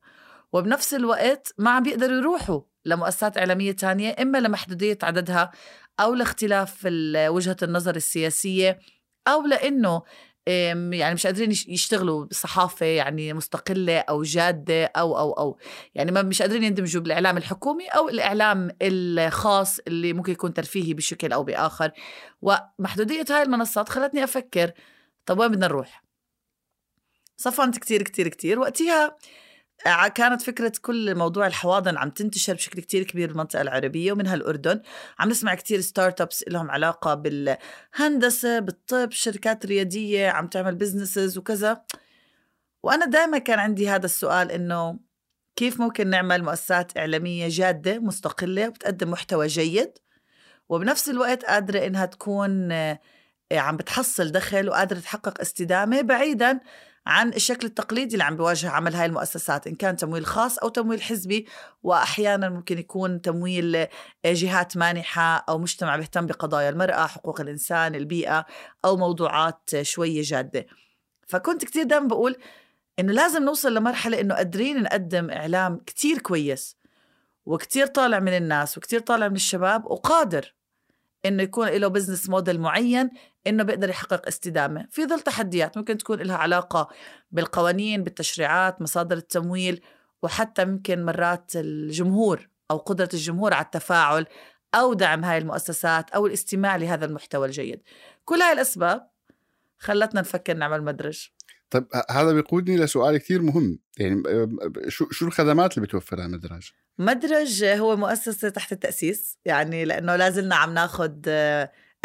وبنفس 0.53 0.93
الوقت 0.93 1.53
ما 1.57 1.69
عم 1.71 1.83
بيقدروا 1.83 2.17
يروحوا 2.17 2.61
لمؤسسات 2.85 3.37
إعلامية 3.37 3.71
تانية 3.71 4.15
إما 4.21 4.37
لمحدودية 4.37 4.97
عددها 5.03 5.51
أو 5.99 6.13
لاختلاف 6.13 6.87
وجهة 7.29 7.57
النظر 7.63 7.95
السياسية 7.95 8.79
أو 9.27 9.45
لأنه 9.45 10.01
يعني 10.47 11.13
مش 11.13 11.25
قادرين 11.25 11.51
يشتغلوا 11.51 12.25
بصحافة 12.25 12.85
يعني 12.85 13.33
مستقلة 13.33 13.99
أو 13.99 14.23
جادة 14.23 14.85
أو 14.85 15.17
أو 15.19 15.31
أو. 15.33 15.57
يعني 15.95 16.11
ما 16.11 16.21
مش 16.21 16.41
قادرين 16.41 16.63
يندمجوا 16.63 17.01
بالإعلام 17.01 17.37
الحكومي 17.37 17.87
أو 17.87 18.09
الإعلام 18.09 18.71
الخاص 18.81 19.79
اللي 19.87 20.13
ممكن 20.13 20.31
يكون 20.31 20.53
ترفيهي 20.53 20.93
بشكل 20.93 21.33
أو 21.33 21.43
بآخر. 21.43 21.91
ومحدودية 22.41 23.25
هاي 23.29 23.43
المنصات 23.43 23.89
خلتني 23.89 24.23
أفكر 24.23 24.71
طب 25.25 25.39
وين 25.39 25.51
بدنا 25.51 25.67
نروح؟ 25.67 26.03
صفنت 27.37 27.77
كتير 27.77 28.03
كتير 28.03 28.27
كتير. 28.27 28.59
وقتها 28.59 29.17
كانت 30.15 30.41
فكرة 30.41 30.72
كل 30.81 31.15
موضوع 31.15 31.48
الحواضن 31.48 31.98
عم 31.98 32.10
تنتشر 32.10 32.53
بشكل 32.53 32.81
كتير 32.81 33.03
كبير 33.03 33.27
بالمنطقة 33.27 33.62
العربية 33.62 34.12
ومنها 34.12 34.36
الأردن. 34.36 34.81
عم 35.19 35.29
نسمع 35.29 35.55
كتير 35.55 35.81
startups 35.81 36.43
لهم 36.48 36.72
علاقة 36.72 37.13
بالهندسة 37.13 38.60
بالطب 38.60 39.12
شركات 39.12 39.65
ريادية 39.65 40.29
عم 40.29 40.48
تعمل 40.48 40.75
businesses 40.75 41.38
وكذا. 41.38 41.84
وأنا 42.84 43.05
دائما 43.05 43.38
كان 43.38 43.60
عندي 43.60 43.89
هذا 43.89 44.05
السؤال 44.05 44.51
إنه 44.51 45.00
كيف 45.55 45.79
ممكن 45.81 46.07
نعمل 46.10 46.43
مؤسسات 46.43 46.98
إعلامية 46.98 47.48
جادة 47.50 48.00
مستقلة 48.00 48.67
وبتقدم 48.67 49.12
محتوى 49.12 49.48
جيد 49.48 49.91
وبنفس 50.69 51.10
الوقت 51.10 51.46
قادرة 51.46 51.86
إنها 51.88 52.05
تكون 52.05 52.72
عم 53.51 53.77
بتحصل 53.77 54.31
دخل 54.31 54.69
وقادرة 54.69 55.00
تحقق 55.00 55.41
استدامة 55.41 56.01
بعيدا 56.01 56.60
عن 57.07 57.29
الشكل 57.29 57.67
التقليدي 57.67 58.13
اللي 58.13 58.23
عم 58.23 58.35
بيواجه 58.35 58.69
عمل 58.69 58.95
هاي 58.95 59.05
المؤسسات 59.05 59.67
إن 59.67 59.75
كان 59.75 59.95
تمويل 59.95 60.25
خاص 60.25 60.57
أو 60.57 60.69
تمويل 60.69 61.01
حزبي 61.01 61.47
وأحيانا 61.83 62.49
ممكن 62.49 62.77
يكون 62.77 63.21
تمويل 63.21 63.75
آه، 63.75 63.89
جهات 64.25 64.77
مانحة 64.77 65.45
أو 65.49 65.57
مجتمع 65.57 65.95
بيهتم 65.95 66.25
بقضايا 66.25 66.69
المرأة 66.69 67.07
حقوق 67.07 67.41
الإنسان 67.41 67.95
البيئة 67.95 68.45
أو 68.85 68.97
موضوعات 68.97 69.81
شوية 69.81 70.21
جادة. 70.21 70.65
فكنت 71.27 71.65
كتير 71.65 71.83
دائما 71.83 72.07
بقول 72.07 72.35
إنه 72.99 73.13
لازم 73.13 73.43
نوصل 73.43 73.73
لمرحلة 73.73 74.19
إنه 74.21 74.35
قادرين 74.35 74.83
نقدم 74.83 75.29
إعلام 75.29 75.77
كتير 75.85 76.17
كويس 76.17 76.77
وكتير 77.45 77.87
طالع 77.87 78.19
من 78.19 78.37
الناس 78.37 78.77
وكتير 78.77 78.99
طالع 78.99 79.27
من 79.27 79.35
الشباب 79.35 79.85
وقادر 79.85 80.53
إنه 81.27 81.43
يكون 81.43 81.67
له 81.67 81.88
بزنس 81.88 82.29
موديل 82.29 82.62
معين 82.62 83.10
إنه 83.48 83.63
بيقدر 83.63 83.89
يحقق 83.89 84.27
استدامة. 84.27 84.88
في 84.91 85.05
ظل 85.05 85.19
تحديات 85.19 85.77
ممكن 85.77 85.98
تكون 85.98 86.19
لها 86.19 86.38
علاقة 86.38 86.89
بالقوانين 87.31 88.03
بالتشريعات 88.03 88.81
مصادر 88.81 89.17
التمويل 89.17 89.81
وحتى 90.24 90.65
ممكن 90.65 91.05
مرات 91.05 91.51
الجمهور 91.55 92.50
أو 92.72 92.77
قدرة 92.77 93.10
الجمهور 93.13 93.53
على 93.53 93.65
التفاعل 93.65 94.25
أو 94.75 94.93
دعم 94.93 95.25
هاي 95.25 95.38
المؤسسات 95.38 96.10
أو 96.10 96.27
الاستماع 96.27 96.75
لهذا 96.75 97.05
المحتوى 97.05 97.48
الجيد. 97.48 97.81
كل 98.25 98.36
هاي 98.36 98.53
الأسباب 98.53 99.10
خلتنا 99.79 100.22
نفكر 100.22 100.53
نعمل 100.53 100.84
مدرج. 100.84 101.29
طيب 101.69 101.88
هذا 102.12 102.34
بيقودني 102.34 102.77
لسؤال 102.77 103.17
كثير 103.17 103.41
مهم. 103.41 103.79
يعني 103.98 104.24
شو 104.88 105.10
شو 105.12 105.27
الخدمات 105.27 105.77
اللي 105.77 105.88
بتوفرها 105.88 106.27
مدرج 106.27 106.72
مدرج 106.97 107.63
هو 107.63 107.95
مؤسسة 107.95 108.49
تحت 108.49 108.71
التأسيس 108.71 109.37
يعني 109.45 109.85
لأنه 109.85 110.15
لازلنا 110.15 110.55
عم 110.55 110.73
ناخذ 110.73 111.11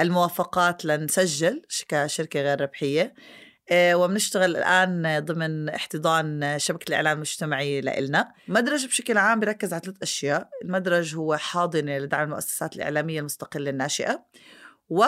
الموافقات 0.01 0.85
لنسجل 0.85 1.63
كشركة 1.89 2.41
غير 2.41 2.61
ربحية 2.61 3.15
آه، 3.71 3.95
وبنشتغل 3.95 4.57
الآن 4.57 5.25
ضمن 5.25 5.69
احتضان 5.69 6.59
شبكة 6.59 6.89
الإعلام 6.89 7.17
المجتمعي 7.17 7.81
لإلنا. 7.81 8.33
مدرج 8.49 8.87
بشكل 8.87 9.19
عام 9.19 9.41
بركز 9.41 9.73
على 9.73 9.83
ثلاث 9.85 9.97
أشياء 10.03 10.49
المدرج 10.65 11.17
هو 11.17 11.37
حاضنة 11.37 11.99
لدعم 11.99 12.23
المؤسسات 12.23 12.77
الإعلامية 12.77 13.21
المستقلة 13.21 13.71
الناشئة 13.71 14.25
و 14.89 15.05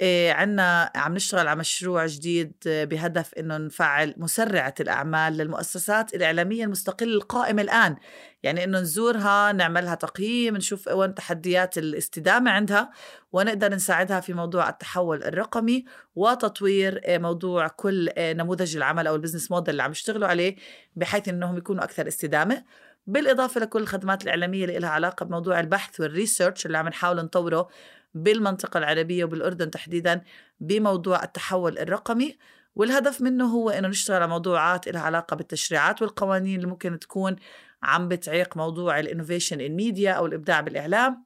إيه 0.00 0.32
عنا 0.32 0.92
عم 0.94 1.14
نشتغل 1.14 1.48
على 1.48 1.58
مشروع 1.58 2.06
جديد 2.06 2.52
بهدف 2.66 3.34
إنه 3.34 3.56
نفعل 3.56 4.14
مسرعة 4.16 4.74
الأعمال 4.80 5.36
للمؤسسات 5.36 6.14
الإعلامية 6.14 6.64
المستقلة 6.64 7.14
القائمة 7.14 7.62
الآن. 7.62 7.96
يعني 8.42 8.64
إنه 8.64 8.80
نزورها 8.80 9.52
نعملها 9.52 9.94
تقييم 9.94 10.56
نشوف 10.56 10.88
وين 10.88 11.14
تحديات 11.14 11.78
الاستدامة 11.78 12.50
عندها 12.50 12.90
ونقدر 13.32 13.74
نساعدها 13.74 14.20
في 14.20 14.32
موضوع 14.32 14.68
التحول 14.68 15.24
الرقمي 15.24 15.84
وتطوير 16.14 16.96
إيه، 16.96 17.18
موضوع 17.18 17.68
كل 17.68 18.08
إيه، 18.08 18.32
نموذج 18.32 18.76
العمل 18.76 19.06
أو 19.06 19.14
ال 19.14 19.18
business 19.18 19.50
model 19.50 19.70
اللي 19.70 19.82
عم 19.82 19.90
يشتغلوا 19.90 20.28
عليه 20.28 20.56
بحيث 20.96 21.28
إنهم 21.28 21.56
يكونوا 21.56 21.84
أكثر 21.84 22.08
استدامة. 22.08 22.64
بالإضافة 23.06 23.60
لكل 23.60 23.82
الخدمات 23.82 24.22
الإعلامية 24.22 24.64
اللي 24.64 24.78
لها 24.78 24.90
علاقة 24.90 25.24
بموضوع 25.24 25.60
البحث 25.60 26.00
وال 26.00 26.13
research 26.13 26.66
اللي 26.66 26.78
عم 26.78 26.88
نحاول 26.88 27.16
نطوره 27.16 27.68
بالمنطقة 28.16 28.78
العربية 28.78 29.24
وبالأردن 29.24 29.70
تحديدا 29.70 30.22
بموضوع 30.60 31.22
التحول 31.22 31.78
الرقمي 31.78 32.38
والهدف 32.74 33.20
منه 33.20 33.44
هو 33.44 33.70
إنه 33.70 33.88
نشتغل 33.88 34.16
على 34.16 34.26
موضوعات 34.28 34.88
لها 34.88 35.00
علاقة 35.00 35.36
بالتشريعات 35.36 36.02
والقوانين 36.02 36.56
اللي 36.56 36.66
ممكن 36.66 36.98
تكون 36.98 37.36
عم 37.82 38.08
بتعيق 38.08 38.56
موضوع 38.56 39.00
ال 39.00 39.05
innovation 39.05 39.60
in 39.60 39.76
media 39.76 40.12
أو 40.12 40.26
الإبداع 40.26 40.60
بالإعلام 40.60 41.24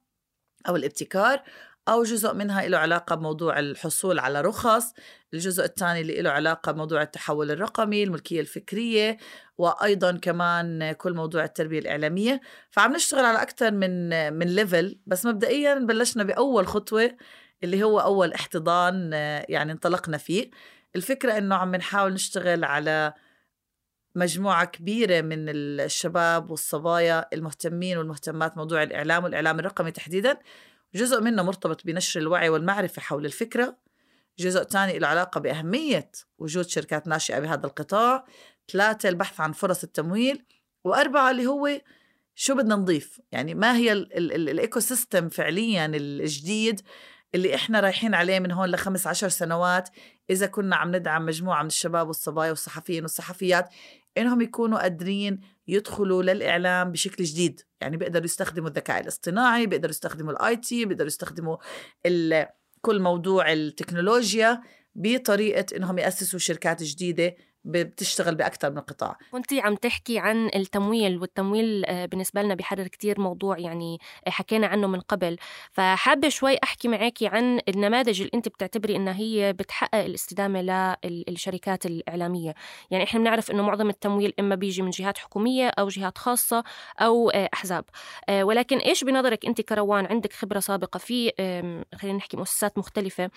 أو 0.69 0.77
الابتكار. 0.77 1.43
أو 1.91 2.03
جزء 2.03 2.35
منها 2.35 2.69
له 2.69 2.79
علاقة 2.79 3.17
بموضوع 3.17 3.59
الحصول 3.59 4.19
على 4.19 4.41
رخص 4.41 4.93
الجزء 5.35 5.65
الثاني 5.65 6.01
اللي 6.01 6.23
له 6.23 6.31
علاقة 6.31 6.73
بموضوع 6.73 7.03
التحول 7.03 7.51
الرقمي 7.51 8.03
الملكية 8.03 8.41
الفكرية 8.41 9.17
وأيضا 9.59 10.13
كمان 10.13 10.93
كل 10.93 11.15
موضوع 11.15 11.45
التربية 11.45 11.79
الإعلامية. 11.79 12.41
فعم 12.71 12.93
نشتغل 12.93 13.25
على 13.25 13.43
أكثر 13.43 13.71
من 13.71 14.09
من 14.33 14.47
ليفل 14.47 14.99
بس 15.07 15.27
مبدئيا 15.27 15.75
بلشنا 15.75 16.25
بأول 16.25 16.67
خطوة 16.67 17.17
اللي 17.65 17.83
هو 17.83 18.01
أول 18.01 18.33
احتضان 18.33 19.13
يعني 19.49 19.73
انطلقنا 19.73 20.17
فيه. 20.17 20.51
الفكرة 20.97 21.39
إنه 21.39 21.55
عم 21.55 21.77
نحاول 21.77 22.13
نشتغل 22.13 22.65
على 22.65 23.13
مجموعة 24.15 24.65
كبيرة 24.65 25.21
من 25.21 25.49
الشباب 25.49 26.51
والصبايا 26.51 27.27
المهتمين 27.33 27.99
والمهتمات 27.99 28.57
موضوع 28.57 28.83
الإعلام 28.83 29.25
والإعلام 29.25 29.59
الرقمي 29.59 29.91
تحديدا. 29.91 30.39
جزء 30.95 31.21
منه 31.21 31.43
مرتبط 31.43 31.87
بنشر 31.87 32.21
الوعي 32.21 32.49
والمعرفة 32.49 33.03
حول 33.03 33.27
الفكرة 33.27 33.77
جزء 34.39 34.63
ثاني 34.63 34.99
له 34.99 35.09
علاقة 35.09 35.41
بأهمية 35.41 36.11
وجود 36.39 36.69
شركات 36.69 37.09
ناشئة 37.09 37.39
بهذا 37.39 37.67
القطاع 37.67 38.25
ثلاثة 38.73 39.09
البحث 39.09 39.41
عن 39.41 39.53
فرص 39.53 39.83
التمويل 39.83 40.45
وأربعة 40.85 41.31
اللي 41.31 41.47
هو 41.47 41.81
شو 42.35 42.55
بدنا 42.55 42.77
نضيف. 42.77 43.21
يعني 43.33 43.55
ما 43.55 43.77
هي 43.77 43.93
ال 43.93 44.81
ecosystem 44.81 45.29
فعليا 45.29 45.87
الجديد 45.87 46.81
اللي 47.35 47.55
إحنا 47.55 47.81
رايحين 47.81 48.15
عليه 48.15 48.39
من 48.39 48.53
هون 48.53 48.69
لخمس 48.69 49.07
عشر 49.07 49.29
سنوات 49.29 49.89
إذا 50.31 50.47
كنا 50.47 50.77
عم 50.77 50.97
ندعم 50.97 51.27
مجموعة 51.27 51.63
من 51.63 51.67
الشباب 51.67 52.07
والصبايا 52.09 52.51
والصحفيين 52.51 53.03
والصحفيات 53.03 53.69
إنهم 54.19 54.41
يكونوا 54.41 54.79
قادرين 54.79 55.41
يدخلوا 55.69 56.23
للإعلام 56.23 56.93
بشكل 56.93 57.25
جديد. 57.25 57.61
يعني 57.81 57.97
بيقدروا 57.97 58.25
يستخدموا 58.25 58.69
الذكاء 58.69 59.01
الاصطناعي 59.01 59.67
بيقدروا 59.67 59.91
يستخدموا 59.91 60.33
ال 60.33 60.57
IT 60.57 60.85
بيقدروا 60.85 61.07
يستخدموا 61.07 61.57
كل 62.81 63.01
موضوع 63.01 63.53
التكنولوجيا 63.53 64.61
بطريقة 64.95 65.77
إنهم 65.77 65.99
يأسسوا 65.99 66.39
شركات 66.39 66.83
جديدة 66.83 67.37
بتشتغل 67.65 68.35
باكثر 68.35 68.71
من 68.71 68.81
قطاع. 68.81 69.17
كنت 69.33 69.53
عم 69.53 69.75
تحكي 69.75 70.19
عن 70.19 70.51
التمويل 70.55 71.19
والتمويل 71.19 71.85
آه، 71.85 72.07
بالنسبة 72.07 72.43
لنا 72.43 72.55
بحرر 72.55 72.87
كتير 72.87 73.21
موضوع 73.21 73.59
يعني 73.59 73.99
آه، 74.27 74.31
حكينا 74.31 74.67
عنه 74.67 74.87
من 74.87 75.01
قبل. 75.01 75.37
فحابة 75.73 76.29
شوي 76.29 76.57
أحكي 76.65 76.89
معك 76.89 77.23
عن 77.23 77.61
النماذج 77.69 78.21
اللي 78.21 78.31
انت 78.35 78.49
بتعتبري 78.49 78.97
إنها 78.97 79.17
هي 79.17 79.53
بتحقق 79.53 80.05
الاستدامة 80.05 80.97
للشركات 81.05 81.87
الإعلامية. 81.87 82.55
يعني 82.91 83.05
إحنا 83.05 83.21
بنعرف 83.21 83.51
إنه 83.51 83.63
معظم 83.63 83.89
التمويل 83.89 84.35
إما 84.41 84.55
بيجي 84.55 84.83
من 84.83 84.91
جهات 84.91 85.19
حكومية 85.19 85.69
أو 85.69 85.89
جهات 85.89 86.19
خاصة 86.19 86.65
أو 87.01 87.31
آه، 87.31 87.49
أحزاب. 87.55 87.85
ولكن 88.31 88.79
إيش 88.79 89.05
بنظرك 89.05 89.47
انت 89.47 89.61
كروان 89.61 90.07
عندك 90.07 90.33
خبرة 90.33 90.61
سابقة 90.61 90.99
في 90.99 91.33
خلينا 91.95 92.17
نحكي 92.17 92.37
مؤسسات 92.37 92.79
مختلفة 92.79 93.31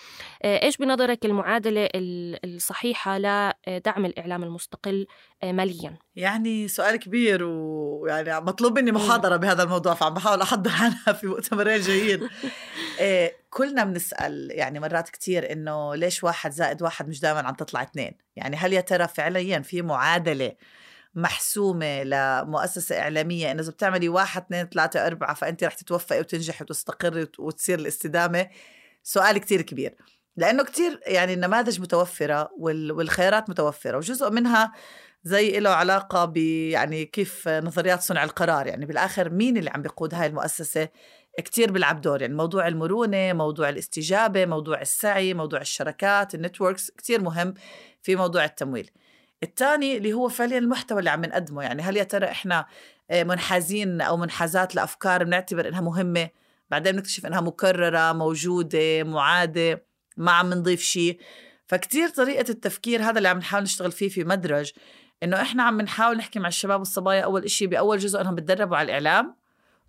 إيش 0.45 0.77
بنظرك 0.77 1.25
المعادلة 1.25 1.89
الصحيحة 1.93 3.17
لدعم 3.17 4.05
الإعلام 4.13 4.43
المستقل 4.43 5.07
آه، 5.43 5.51
ماليا. 5.51 5.97
يعني 6.15 6.67
سؤال 6.67 6.95
كبير 6.95 7.43
ويعني 7.43 8.45
مطلوب 8.45 8.79
مني 8.79 8.91
محاضرة 8.91 9.35
بهذا 9.35 9.63
الموضوع 9.63 9.93
فعم 9.93 10.13
بحاول 10.13 10.41
أحضر 10.41 10.71
عنها 10.81 11.13
في 11.13 11.27
مؤتمرين 11.27 11.81
جايين 11.81 12.29
إيه 12.99 13.35
كلنا 13.49 13.83
بنسأل 13.83 14.49
يعني 14.51 14.79
مرات 14.79 15.09
كتير 15.09 15.51
إنه 15.51 15.95
ليش 15.95 16.23
واحد 16.23 16.51
زائد 16.51 16.81
واحد 16.81 17.07
مش 17.07 17.19
دائما 17.19 17.47
عم 17.47 17.53
تطلع 17.53 17.81
اثنين؟ 17.83 18.17
يعني 18.35 18.55
هل 18.55 18.73
يا 18.73 18.81
ترى 18.81 19.07
فعليا 19.07 19.59
في 19.59 19.81
معادلة 19.81 20.51
محسومة 21.15 22.03
لمؤسسة 22.03 22.99
إعلامية 22.99 23.51
إنه 23.51 23.61
إذا 23.61 23.71
بتعملي 23.71 24.09
واحد 24.09 24.41
اثنين 24.41 24.65
ثلاثة 24.65 25.07
أربعة 25.07 25.33
فأنت 25.33 25.63
رح 25.63 25.73
تتوفقي 25.73 26.19
وتنجحي 26.19 26.63
وتستقري 26.63 27.27
وتصير 27.39 27.79
الاستدامة؟ 27.79 28.49
سؤال 29.03 29.37
كتير 29.37 29.61
كبير. 29.61 29.95
لأنه 30.37 30.63
كتير 30.63 30.99
يعني 31.07 31.33
النماذج 31.33 31.81
متوفرة 31.81 32.49
والخيارات 32.59 33.49
متوفرة 33.49 33.97
وجزء 33.97 34.29
منها 34.31 34.71
زي 35.23 35.59
له 35.59 35.69
علاقة 35.69 36.25
ب 36.25 36.37
يعني 36.37 37.05
كيف 37.05 37.47
نظريات 37.47 38.01
صنع 38.01 38.23
القرار. 38.23 38.67
يعني 38.67 38.85
بالآخر 38.85 39.29
مين 39.29 39.57
اللي 39.57 39.69
عم 39.69 39.81
بيقود 39.81 40.13
هاي 40.13 40.27
المؤسسة؟ 40.27 40.89
كتير 41.37 41.71
بيلعب 41.71 42.01
دور. 42.01 42.21
يعني 42.21 42.33
موضوع 42.33 42.67
المرونة 42.67 43.33
موضوع 43.33 43.69
الاستجابة 43.69 44.45
موضوع 44.45 44.81
السعي 44.81 45.33
موضوع 45.33 45.61
الشركات 45.61 46.35
النتوركس 46.35 46.91
كتير 46.91 47.21
مهم 47.21 47.53
في 48.01 48.15
موضوع 48.15 48.45
التمويل. 48.45 48.91
الثاني 49.43 49.97
اللي 49.97 50.13
هو 50.13 50.29
فعليا 50.29 50.57
المحتوى 50.57 50.99
اللي 50.99 51.09
عم 51.09 51.25
نقدمه. 51.25 51.63
يعني 51.63 51.81
هل 51.81 51.97
يا 51.97 52.03
ترى 52.03 52.25
إحنا 52.25 52.65
منحازين 53.11 54.01
أو 54.01 54.17
منحازات 54.17 54.75
لأفكار 54.75 55.23
بنعتبر 55.23 55.67
إنها 55.67 55.81
مهمة؟ 55.81 56.29
بعدين 56.69 56.91
بنكتشف 56.95 57.25
إنها 57.25 57.41
مكررة 57.41 58.13
موجودة 58.13 59.03
معادة. 59.03 59.92
ما 60.17 60.31
عم 60.31 60.53
نضيف 60.53 60.81
شيء 60.81 61.19
فكتير 61.65 62.09
طريقة 62.09 62.45
التفكير 62.49 63.03
هذا 63.03 63.17
اللي 63.17 63.29
عم 63.29 63.37
نحاول 63.37 63.63
نشتغل 63.63 63.91
فيه 63.91 64.09
في 64.09 64.23
مدرج 64.23 64.71
إنه 65.23 65.41
إحنا 65.41 65.63
عم 65.63 65.81
نحاول 65.81 66.17
نحكي 66.17 66.39
مع 66.39 66.47
الشباب 66.47 66.79
والصبايا 66.79 67.21
أول 67.21 67.43
إشي 67.43 67.67
بأول 67.67 67.97
جزء 67.97 68.21
إنهم 68.21 68.35
بتدربوا 68.35 68.77
على 68.77 68.85
الإعلام 68.85 69.35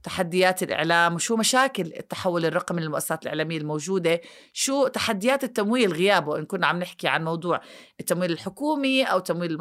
تحديات 0.02 0.62
الإعلام 0.62 1.14
وشو 1.14 1.36
مشاكل 1.36 1.82
التحول 1.82 2.44
الرقمي 2.44 2.82
للمؤسسات 2.82 3.22
الإعلامية 3.22 3.58
الموجودة 3.58 4.20
شو 4.52 4.86
تحديات 4.86 5.44
التمويل 5.44 5.92
غيابه 5.92 6.38
إن 6.38 6.44
كنا 6.44 6.66
عم 6.66 6.78
نحكي 6.78 7.08
عن 7.08 7.24
موضوع 7.24 7.60
التمويل 8.00 8.32
الحكومي 8.32 9.04
أو 9.04 9.18
تمويل 9.18 9.58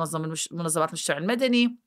منظمات 0.51 0.89
المجتمع 0.89 1.17
المدني 1.17 1.77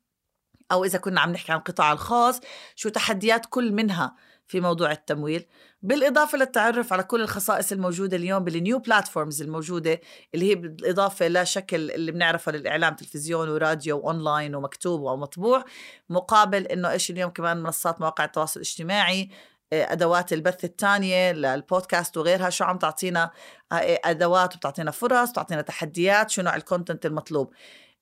أو 0.72 0.84
إذا 0.84 0.98
كنا 0.98 1.20
عم 1.20 1.32
نحكي 1.32 1.52
عن 1.52 1.58
القطاع 1.58 1.92
الخاص 1.92 2.40
شو 2.74 2.88
تحديات 2.88 3.46
كل 3.46 3.72
منها. 3.72 4.16
في 4.46 4.60
موضوع 4.60 4.92
التمويل 4.92 5.44
بالإضافة 5.82 6.38
للتعرف 6.38 6.92
على 6.92 7.02
كل 7.02 7.20
الخصائص 7.20 7.72
الموجودة 7.72 8.16
اليوم 8.16 8.44
بال 8.44 8.58
new 8.58 8.78
platforms 8.78 9.42
الموجودة 9.42 10.00
اللي 10.34 10.50
هي 10.50 10.54
بالإضافة 10.54 11.28
لشكل 11.28 11.90
اللي 11.90 12.12
بنعرفه 12.12 12.52
للإعلام 12.52 12.94
تلفزيون 12.94 13.48
وراديو 13.48 13.96
وأونلاين 13.96 14.54
ومكتوب 14.54 15.00
ومطبوع 15.00 15.64
مقابل 16.10 16.66
إنه 16.66 16.90
إيش 16.90 17.10
اليوم 17.10 17.30
كمان 17.30 17.56
منصات 17.56 18.00
مواقع 18.00 18.24
التواصل 18.24 18.60
الاجتماعي 18.60 19.30
آه، 19.72 19.92
أدوات 19.92 20.32
البث 20.32 20.64
الثانية 20.64 21.32
للبودكاست 21.32 22.16
وغيرها 22.16 22.50
شو 22.50 22.64
عم 22.64 22.78
تعطينا 22.78 23.30
آه، 23.72 24.00
أدوات 24.04 24.54
وبتعطينا 24.54 24.90
فرص 24.90 25.30
بتعطينا 25.30 25.62
تحديات 25.62 26.30
شو 26.30 26.42
نوع 26.42 26.56
ال 26.56 26.62
content 26.62 27.06
المطلوب. 27.06 27.52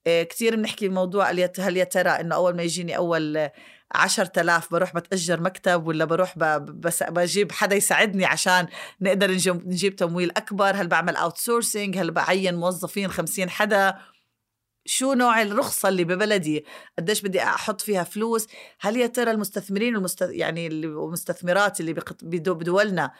آه، 0.06 0.22
كثير 0.22 0.56
بنحكي 0.56 0.88
بموضوع 0.88 1.30
هل 1.58 1.76
يا 1.76 1.84
ترى 1.84 2.10
إنه 2.10 2.34
أول 2.34 2.56
ما 2.56 2.62
يجيني 2.62 2.96
أول 2.96 3.50
عشرة 3.92 4.40
آلاف 4.40 4.72
بروح 4.72 4.94
بتأجر 4.94 5.40
مكتب 5.40 5.86
ولا 5.86 6.04
بروح 6.04 6.38
بس 6.58 7.02
بجيب 7.02 7.52
حدا 7.52 7.76
يساعدني 7.76 8.24
عشان 8.24 8.66
نقدر 9.00 9.30
نجيب, 9.30 9.96
تمويل 9.96 10.30
أكبر؟ 10.30 10.76
هل 10.76 10.86
بعمل 10.86 11.16
outsourcing 11.16 11.98
هل 11.98 12.10
بعين 12.10 12.54
موظفين 12.54 13.10
خمسين 13.10 13.50
حدا؟ 13.50 13.94
شو 14.86 15.12
نوع 15.12 15.42
الرخصة 15.42 15.88
اللي 15.88 16.04
ببلدي؟ 16.04 16.64
قديش 16.98 17.22
بدي 17.22 17.42
أحط 17.42 17.80
فيها 17.80 18.04
فلوس؟ 18.04 18.46
هل 18.80 18.96
يا 18.96 19.06
ترى 19.06 19.30
المستثمرين 19.30 19.94
والمست... 19.94 20.22
يعني 20.22 20.66
المستثمرات 20.66 21.80
اللي 21.80 21.92
بدولنا 22.22 23.10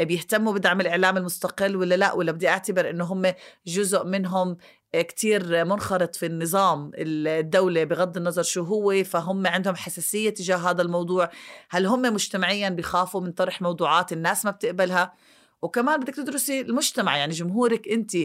بيهتموا 0.00 0.52
بدعم 0.52 0.80
الإعلام 0.80 1.16
المستقل 1.16 1.76
ولا 1.76 1.94
لا؟ 1.94 2.12
ولا 2.12 2.32
بدي 2.32 2.48
أعتبر 2.48 2.90
إنه 2.90 3.04
هم 3.04 3.34
جزء 3.66 4.04
منهم 4.04 4.56
كتير 5.00 5.64
منخرط 5.64 6.16
في 6.16 6.26
النظام 6.26 6.90
الدولة 6.96 7.84
بغض 7.84 8.16
النظر 8.16 8.42
شو 8.42 8.62
هو 8.62 9.04
فهم 9.04 9.46
عندهم 9.46 9.74
حساسية 9.74 10.30
تجاه 10.30 10.56
هذا 10.56 10.82
الموضوع. 10.82 11.30
هل 11.70 11.86
هم 11.86 12.02
مجتمعيا 12.02 12.68
بخافوا 12.68 13.20
من 13.20 13.32
طرح 13.32 13.62
موضوعات 13.62 14.12
الناس 14.12 14.44
ما 14.44 14.50
بتقبلها؟ 14.50 15.14
وكمان 15.62 16.00
بدك 16.00 16.14
تدرسي 16.14 16.60
المجتمع 16.60 17.16
يعني 17.16 17.32
جمهورك 17.32 17.88
انت 17.88 18.16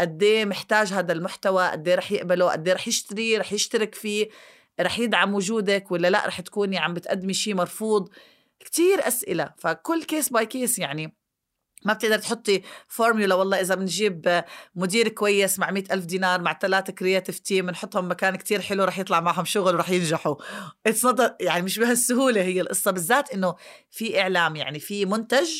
قد 0.00 0.22
إيه 0.22 0.44
محتاج 0.44 0.92
هذا 0.92 1.12
المحتوى 1.12 1.68
قد 1.68 1.88
إيه 1.88 1.94
رح 1.94 2.12
يقبله 2.12 2.50
قد 2.52 2.68
إيه 2.68 2.74
رح 2.74 2.88
يشتري 2.88 3.38
رح 3.38 3.52
يشترك 3.52 3.94
فيه 3.94 4.28
رح 4.80 4.98
يدعم 4.98 5.34
وجودك 5.34 5.90
ولا 5.92 6.10
لا؟ 6.10 6.26
رح 6.26 6.40
تكوني 6.40 6.78
عم 6.78 6.94
بتقدمي 6.94 7.34
شيء 7.34 7.54
مرفوض. 7.54 8.08
كتير 8.60 9.08
أسئلة 9.08 9.54
فكل 9.58 10.02
case 10.04 10.28
by 10.28 10.46
case 10.46 10.78
يعني. 10.78 11.23
ما 11.84 11.92
بتقدر 11.92 12.18
تحطي 12.18 12.62
فورمولا 12.88 13.34
والله 13.34 13.60
إذا 13.60 13.74
بنجيب 13.74 14.44
مدير 14.74 15.08
كويس 15.08 15.58
مع 15.58 15.70
مئة 15.70 15.94
ألف 15.94 16.04
دينار 16.04 16.40
مع 16.40 16.58
ثلاثة 16.62 16.92
creative 16.92 17.38
team 17.38 17.66
بنحطهم 17.66 18.10
مكان 18.10 18.36
كتير 18.36 18.60
حلو 18.60 18.84
رح 18.84 18.98
يطلع 18.98 19.20
معهم 19.20 19.44
شغل 19.44 19.74
ورح 19.74 19.90
ينجحوا. 19.90 20.36
Not 20.88 21.20
يعني 21.40 21.62
مش 21.62 21.78
بهالسهولة 21.78 22.42
هي 22.42 22.60
القصة 22.60 22.90
بالذات 22.90 23.30
إنه 23.30 23.54
في 23.90 24.20
إعلام 24.20 24.56
يعني 24.56 24.78
في 24.78 25.06
منتج 25.06 25.50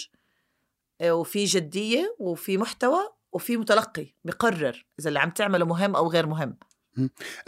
آه، 1.00 1.14
وفي 1.14 1.44
جدية 1.44 2.16
وفي 2.18 2.58
محتوى 2.58 3.00
وفي 3.32 3.56
متلقي 3.56 4.14
بقرر 4.24 4.86
إذا 5.00 5.08
اللي 5.08 5.18
عم 5.18 5.30
تعمله 5.30 5.66
مهم 5.66 5.96
أو 5.96 6.08
غير 6.08 6.26
مهم. 6.26 6.56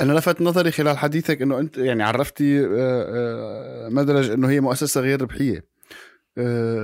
أنا 0.01 0.13
لفت 0.13 0.41
نظري 0.41 0.71
خلال 0.71 0.99
حديثك 0.99 1.43
إنه 1.43 1.59
أنت 1.59 1.79
يعني 1.79 2.03
عرفتي 2.03 2.61
آه، 2.61 2.69
آه، 2.71 3.89
مدرج 3.89 4.31
إنه 4.31 4.51
هي 4.51 4.61
مؤسسة 4.61 5.01
غير 5.01 5.23
ربحية. 5.23 5.76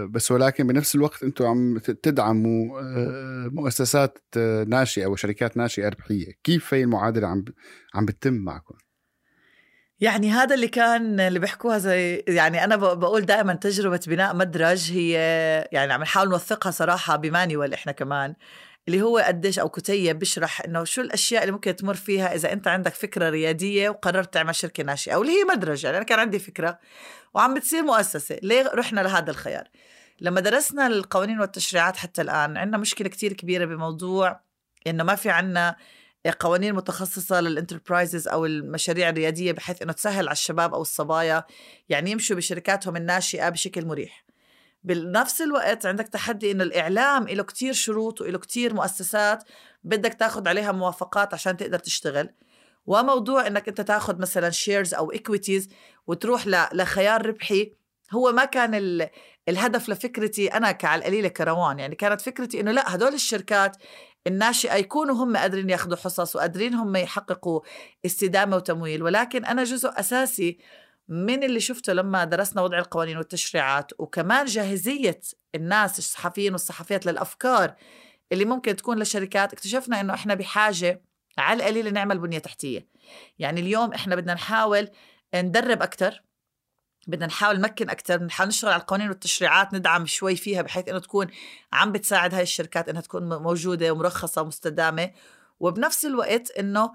بس 0.07 0.31
ولكن 0.31 0.67
بنفس 0.67 0.95
الوقت 0.95 1.23
أنتم 1.23 1.47
عم 1.47 1.79
تدعموا 1.79 2.81
آه، 2.81 3.49
مؤسسات 3.53 4.19
آه، 4.37 4.65
ناشئة 4.65 5.07
وشركات 5.07 5.57
ناشئة 5.57 5.89
ربحيه 5.89 6.33
كيف 6.45 6.75
هي 6.75 6.83
المعادلة 6.83 7.29
عم 7.29 7.45
عم 7.95 8.05
بتتم 8.05 8.35
معكم؟ 8.35 8.75
يعني 10.01 10.31
هذا 10.31 10.55
اللي 10.55 10.69
كان 10.69 11.21
اللي 11.21 11.39
بيحكوها 11.39 11.79
زي 11.79 12.25
يعني 12.29 12.65
أنا 12.65 12.77
بقول 12.77 13.23
دائما 13.27 13.55
تجربة 13.55 14.01
بناء 14.07 14.37
مدرج 14.37 14.93
هي 14.93 15.13
يعني 15.73 15.93
عم 15.93 16.03
نحاول 16.03 16.29
نوثقها 16.29 16.71
صراحة 16.71 17.17
بمانيوال 17.17 17.73
إحنا 17.73 17.93
كمان. 17.93 18.35
اللي 18.89 19.03
هو 19.03 19.19
قديش 19.19 19.59
أو 19.59 19.69
كتيب 19.69 20.19
بيشرح 20.19 20.61
إنه 20.61 20.85
شو 20.85 21.01
الأشياء 21.01 21.43
اللي 21.43 21.53
ممكن 21.53 21.77
تمر 21.77 21.95
فيها 21.95 22.35
إذا 22.35 22.53
أنت 22.53 22.69
عندك 22.69 22.95
فكرة 22.95 23.31
ريادية 23.31 23.89
وقررت 23.89 24.35
تعمل 24.35 24.55
شركة 24.55 24.83
ناشئة 24.83 25.17
واللي 25.17 25.33
هي 25.33 25.45
مدرج 25.45 25.85
يعني 25.85 25.97
أنا 25.97 26.05
كان 26.05 26.19
عندي 26.19 26.39
فكرة 26.39 26.79
وعم 27.35 27.55
بتصير 27.55 27.83
مؤسسة 27.83 28.39
ليه 28.43 28.71
رحنا 28.75 29.01
لهذا 29.01 29.31
الخيار؟ 29.31 29.69
لما 30.21 30.41
درسنا 30.41 30.87
القوانين 30.87 31.41
والتشريعات 31.41 31.97
حتى 31.97 32.23
الآن 32.23 32.57
عندنا 32.57 32.79
مشكلة 32.79 33.09
كتير 33.09 33.33
كبيرة 33.33 33.65
بموضوع 33.65 34.41
إنه 34.87 35.05
ما 35.05 35.15
في 35.15 35.31
عنا 35.31 35.77
قوانين 36.41 36.75
متخصصة 36.75 37.41
للإنتربرايزز 37.41 38.29
أو 38.29 38.47
المشاريع 38.47 39.09
الريادية 39.09 39.53
بحيث 39.53 39.83
أنه 39.83 39.93
تسهل 39.93 40.29
على 40.29 40.33
الشباب 40.33 40.75
أو 40.75 40.83
الصبايا 40.83 41.45
يعني 41.89 42.11
يمشوا 42.11 42.37
بشركاتهم 42.37 42.97
الناشئة 42.97 43.49
بشكل 43.49 43.87
مريح. 43.87 44.25
بنفس 44.85 45.41
الوقت 45.43 45.87
عندك 45.87 46.09
تحدي 46.09 46.51
إنه 46.51 46.65
الإعلام 46.65 47.29
له 47.29 47.43
كتير 47.43 47.73
شروط 47.73 48.21
وله 48.21 48.39
كتير 48.39 48.75
مؤسسات 48.75 49.45
بدك 49.85 50.15
تاخذ 50.15 50.49
عليها 50.49 50.73
موافقات 50.73 51.35
عشان 51.35 51.57
تقدر 51.57 51.79
تشتغل. 51.79 52.29
وموضوع 52.87 53.47
إنك 53.47 53.69
أنت 53.69 53.81
تاخذ 53.81 54.19
مثلا 54.19 54.51
shares 54.51 54.95
أو 54.95 55.13
equities 55.13 55.69
وتروح 56.07 56.47
لخيار 56.73 57.27
ربحي 57.27 57.73
هو 58.13 58.33
ما 58.33 58.45
كان 58.45 59.09
الهدف 59.49 59.89
لفكرتي 59.89 60.47
أنا 60.47 60.73
كعلى 60.73 61.01
القليله 61.01 61.29
كروان. 61.29 61.79
يعني 61.79 61.95
كانت 61.95 62.21
فكرتي 62.21 62.61
إنه 62.61 62.71
لا 62.71 62.95
هدول 62.95 63.15
الشركات 63.15 63.77
الناشئة 64.27 64.75
يكونوا 64.75 65.15
هم 65.15 65.37
قادرين 65.37 65.71
ياخذوا 65.71 65.97
حصص 65.97 66.37
وقادرين 66.37 66.75
هم 66.75 66.97
يحققوا 66.97 67.61
استدامة 68.07 68.57
وتمويل. 68.57 69.03
ولكن 69.03 69.45
أنا 69.45 69.65
جزء 69.65 69.91
أساسي 70.01 70.59
من 71.13 71.43
اللي 71.45 71.61
شفته 71.61 71.93
لما 71.93 72.25
درسنا 72.25 72.63
وضع 72.63 72.79
القوانين 72.79 73.17
والتشريعات 73.17 73.93
وكمان 73.99 74.47
جاهزية 74.47 75.21
الناس 75.55 75.99
الصحفيين 75.99 76.53
والصحفيات 76.53 77.07
للأفكار 77.07 77.75
اللي 78.33 78.45
ممكن 78.45 78.77
تكون 78.77 78.99
للشركات 78.99 79.53
اكتشفنا 79.53 80.01
إنه 80.01 80.15
إحنا 80.15 80.35
بحاجة 80.35 81.03
على 81.39 81.57
القليل 81.63 81.93
نعمل 81.93 82.19
بنية 82.19 82.39
تحتية. 82.39 82.89
يعني 83.39 83.61
اليوم 83.61 83.93
إحنا 83.93 84.17
بدنا 84.17 84.35
نحاول 84.35 84.89
ندرب 85.35 85.83
أكتر 85.83 86.23
بدنا 87.07 87.27
نحاول 87.27 87.61
نمكن 87.61 87.91
أكثر 87.91 88.17
بنحاول 88.17 88.49
نشتغل 88.49 88.73
على 88.73 88.81
القوانين 88.81 89.09
والتشريعات 89.09 89.75
ندعم 89.75 90.07
شوي 90.07 90.37
فيها 90.37 90.63
بحيث 90.63 90.89
إنه 90.89 90.99
تكون 90.99 91.27
عم 91.73 91.93
بتساعد 91.93 92.35
هاي 92.35 92.43
الشركات 92.43 92.89
إنها 92.89 93.01
تكون 93.01 93.29
موجودة 93.29 93.93
ومرخصة 93.93 94.43
ومستدامة. 94.43 95.11
وبنفس 95.61 96.07
الوقت 96.07 96.51
إنه 96.51 96.93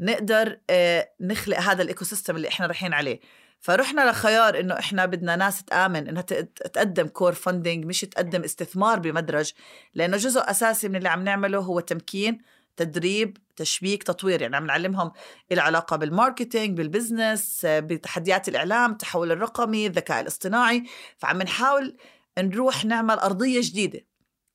نقدر 0.00 0.60
آه، 0.70 1.12
نخلق 1.20 1.58
هذا 1.58 1.82
ال 1.82 2.04
ecosystem 2.04 2.36
اللي 2.36 2.48
إحنا 2.48 2.66
رايحين 2.66 2.92
عليه. 2.92 3.20
فرحنا 3.60 4.10
لخيار 4.10 4.60
إنه 4.60 4.78
إحنا 4.78 5.06
بدنا 5.06 5.36
ناس 5.36 5.64
تآمن 5.64 6.08
إنها 6.08 6.22
تقدم 6.22 7.06
core 7.06 7.32
funding 7.32 7.84
مش 7.84 8.00
تقدم 8.00 8.42
استثمار 8.42 8.98
بمدرج 8.98 9.52
لأنه 9.94 10.16
جزء 10.16 10.50
أساسي 10.50 10.88
من 10.88 10.96
اللي 10.96 11.08
عم 11.08 11.24
نعمله 11.24 11.58
هو 11.58 11.80
تمكين 11.80 12.38
تدريب 12.76 13.36
تشبيك 13.56 14.02
تطوير 14.02 14.42
يعني 14.42 14.56
عم 14.56 14.66
نعلمهم 14.66 15.12
العلاقة 15.52 15.96
بال 15.96 16.11
marketing 16.11 16.76
بال 16.76 16.93
business 16.93 17.60
بتحديات 17.66 18.48
الإعلام 18.48 18.92
التحول 18.92 19.32
الرقمي 19.32 19.86
الذكاء 19.86 20.20
الاصطناعي 20.20 20.84
فعم 21.18 21.42
نحاول 21.42 21.96
نروح 22.38 22.84
نعمل 22.84 23.14
أرضية 23.14 23.60
جديدة. 23.62 24.00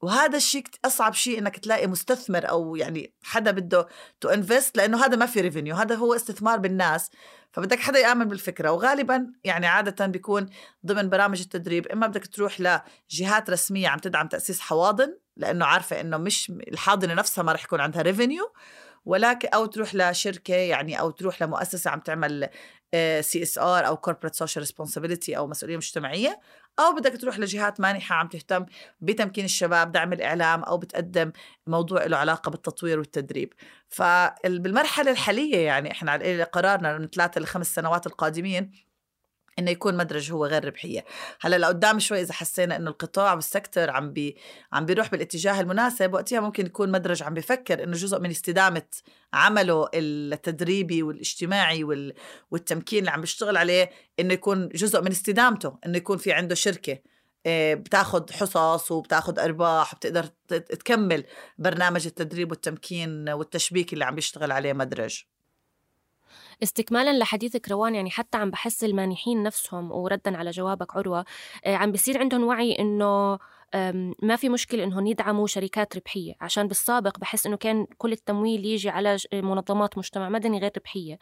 وهذا 0.02 0.38
الشيء 0.38 0.64
أصعب 0.86 1.14
شيء 1.14 1.40
إنك 1.40 1.58
تلاقي 1.58 1.88
مستثمر 1.88 2.50
أو 2.50 2.76
يعني 2.76 3.14
حدا 3.24 3.52
بده 3.52 3.88
to 4.22 4.30
invest 4.30 4.78
لأنه 4.78 5.06
هذا 5.06 5.16
ما 5.16 5.26
في 5.26 5.42
revenue 5.42 5.76
هذا 5.76 5.96
هو 5.96 6.14
استثمار 6.16 6.58
بالناس. 6.58 7.12
فبدك 7.56 7.80
حدا 7.80 8.00
يآمن 8.00 8.26
بالفكرة 8.26 8.72
وغالبا 8.72 9.32
يعني 9.44 9.68
عادة 9.68 10.06
بيكون 10.06 10.50
ضمن 10.86 11.10
برامج 11.10 11.42
التدريب 11.42 11.88
إما 11.88 12.08
بدك 12.08 12.28
تروح 12.28 12.62
لجهات 12.62 13.50
رسمية 13.50 13.88
عم 13.88 14.00
تدعم 14.00 14.28
تأسيس 14.28 14.60
حواضن 14.60 15.18
لأنه 15.38 15.66
عارفة 15.66 16.02
إنه 16.02 16.18
مش 16.18 16.50
الحاضنة 16.50 17.14
نفسها 17.14 17.44
ما 17.44 17.52
رح 17.52 17.64
يكون 17.64 17.82
عندها 17.82 18.02
revenue 18.02 18.54
ولكن 19.06 19.48
أو 19.54 19.66
تروح 19.66 19.96
لشركة 19.96 20.54
يعني 20.54 21.00
أو 21.00 21.10
تروح 21.10 21.42
لمؤسسة 21.42 21.92
عم 21.92 22.00
تعمل 22.00 22.50
CSR 23.22 23.88
أو 23.88 23.98
corporate 23.98 24.36
social 24.36 24.64
responsibility 24.64 25.38
أو 25.38 25.48
مسؤولية 25.48 25.78
مجتمعية 25.78 26.40
أو 26.80 26.96
بدك 26.96 27.22
تروح 27.22 27.40
لجهات 27.40 27.80
مانحة 27.80 28.16
عم 28.16 28.28
تهتم 28.28 28.66
بتمكين 29.02 29.46
الشباب 29.46 29.92
دعم 29.92 30.14
الإعلام 30.14 30.64
أو 30.64 30.78
بتقدم 30.78 31.32
موضوع 31.68 32.06
له 32.06 32.18
علاقة 32.18 32.50
بالتطوير 32.52 33.00
والتدريب. 33.00 33.54
فبالمرحله 33.90 35.12
الحالية 35.12 35.58
يعني 35.58 35.92
إحنا 35.92 36.12
على 36.12 36.44
قرارنا 36.44 36.98
من 36.98 37.08
ثلاثة 37.08 37.42
لخمس 37.42 37.76
سنوات 37.76 38.08
القادمين 38.08 38.72
إنه 39.60 39.72
يكون 39.72 39.98
مدرج 39.98 40.32
هو 40.32 40.46
غير 40.46 40.66
ربحية. 40.66 41.06
هلأ 41.42 41.58
لقدام 41.58 42.00
شوي 42.00 42.22
إذا 42.22 42.34
حسينا 42.34 42.76
إنه 42.76 42.90
القطاع 42.90 43.34
والسكتر 43.34 43.90
عم 43.90 44.14
بي 44.14 44.38
عم 44.74 44.86
بيروح 44.86 45.12
بالاتجاه 45.12 45.62
المناسب 45.62 46.14
وقتها 46.14 46.40
ممكن 46.40 46.66
يكون 46.66 46.92
مدرج 46.92 47.24
عم 47.24 47.34
بفكر 47.34 47.84
إنه 47.84 47.94
جزء 47.94 48.20
من 48.20 48.30
استدامة 48.30 48.88
عمله 49.34 49.90
التدريبي 49.94 51.04
والاجتماعي 51.04 51.84
وال... 51.84 52.14
والتمكين 52.52 53.00
اللي 53.00 53.12
عم 53.12 53.22
بيشتغل 53.22 53.58
عليه 53.58 53.90
إنه 54.20 54.34
يكون 54.34 54.70
جزء 54.70 55.02
من 55.02 55.12
استدامته 55.12 55.78
إنه 55.86 55.98
يكون 55.98 56.18
في 56.18 56.34
عنده 56.34 56.56
شركة 56.56 57.00
آه، 57.46 57.74
بتاخد 57.74 58.32
حصص 58.32 58.92
وبتاخد 58.92 59.40
أرباح 59.40 59.94
وبتقدر 59.94 60.26
تكمل 60.48 61.24
برنامج 61.58 62.06
التدريب 62.06 62.52
والتمكين 62.52 63.30
والتشبيك 63.30 63.94
اللي 63.94 64.06
عم 64.06 64.16
بيشتغل 64.16 64.52
عليه 64.52 64.74
مدرج. 64.74 65.24
استكمالا 66.64 67.18
لحديثك 67.18 67.70
روان 67.70 67.96
يعني 67.96 68.10
حتى 68.10 68.38
عم 68.38 68.50
بحس 68.52 68.84
المانحين 68.84 69.44
نفسهم 69.44 69.92
وردا 69.92 70.38
على 70.38 70.52
جوابك 70.52 70.98
عروة 70.98 71.26
آه، 71.66 71.76
عم 71.76 71.92
بيصير 71.92 72.18
عندهم 72.18 72.44
وعي 72.44 72.80
إنه 72.80 73.40
ما 74.22 74.36
في 74.36 74.50
مشكلة 74.50 74.84
إنهم 74.84 75.08
يدعموا 75.08 75.48
شركات 75.48 75.96
ربحية. 75.96 76.34
عشان 76.42 76.68
بالسابق 76.68 77.20
بحس 77.20 77.46
إنه 77.46 77.58
كان 77.58 77.88
كل 77.98 78.12
التمويل 78.12 78.66
يجي 78.66 78.90
على 78.90 79.18
منظمات 79.34 79.98
مجتمع 79.98 80.30
مدني 80.30 80.60
غير 80.60 80.72
ربحية. 80.78 81.20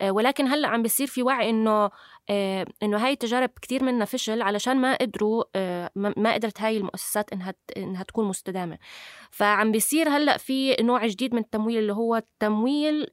آه، 0.00 0.10
ولكن 0.10 0.46
هلأ 0.46 0.68
عم 0.68 0.82
بيصير 0.82 1.06
في 1.06 1.22
وعي 1.22 1.50
إنه 1.50 1.90
آه، 2.30 2.66
إنه 2.82 2.98
هاي 2.98 3.12
التجارب 3.12 3.50
كتير 3.62 3.84
منها 3.84 4.04
فشل 4.04 4.42
علشان 4.42 4.76
ما 4.76 4.94
قدروا 4.94 5.44
آه، 5.56 5.90
ما 5.94 6.34
قدرت 6.34 6.60
هاي 6.60 6.76
المؤسسات 6.76 7.32
إنها 7.32 7.54
إنها 7.76 8.02
تكون 8.02 8.24
مستدامة. 8.24 8.78
فعم 9.30 9.72
بيصير 9.72 10.08
هلأ 10.08 10.36
في 10.36 10.76
نوع 10.80 11.06
جديد 11.06 11.34
من 11.34 11.40
التمويل 11.40 11.78
اللي 11.78 11.92
هو 11.92 12.22
تمويل 12.40 13.06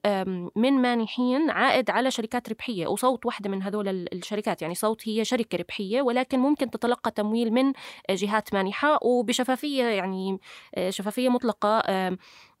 من 0.56 0.72
مانحين 0.72 1.50
عائد 1.50 1.90
على 1.90 2.10
شركات 2.10 2.48
ربحية 2.48 2.86
وصوت 2.86 3.26
واحدة 3.26 3.50
من 3.50 3.62
هذول 3.62 3.88
الشركات. 3.88 4.62
يعني 4.62 4.74
صوت 4.74 5.08
هي 5.08 5.24
شركة 5.24 5.58
ربحية 5.58 6.02
ولكن 6.02 6.38
ممكن 6.38 6.70
تتلقى 6.70 7.10
تمويل 7.10 7.52
من 7.52 7.72
جهات 8.10 8.54
مانحة 8.54 8.84
واضحة 8.84 8.98
وبشفافية 9.06 9.84
يعني 9.84 10.38
آه، 10.74 10.90
شفافية 10.90 11.28
مطلقة 11.28 11.82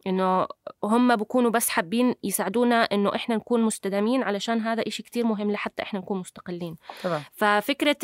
إنه 0.06 0.46
هم 0.84 1.16
بكونوا 1.16 1.50
بس 1.50 1.68
حابين 1.68 2.14
يساعدونا 2.24 2.76
إنه 2.76 3.14
إحنا 3.14 3.36
نكون 3.36 3.62
مستدامين 3.62 4.22
علشان 4.22 4.60
هذا 4.60 4.82
إشي 4.86 5.02
كتير 5.02 5.26
مهم 5.26 5.50
لحتى 5.50 5.82
إحنا 5.82 6.00
نكون 6.00 6.18
مستقلين. 6.18 6.76
طبعا. 7.02 7.22
ففكرة 7.32 7.96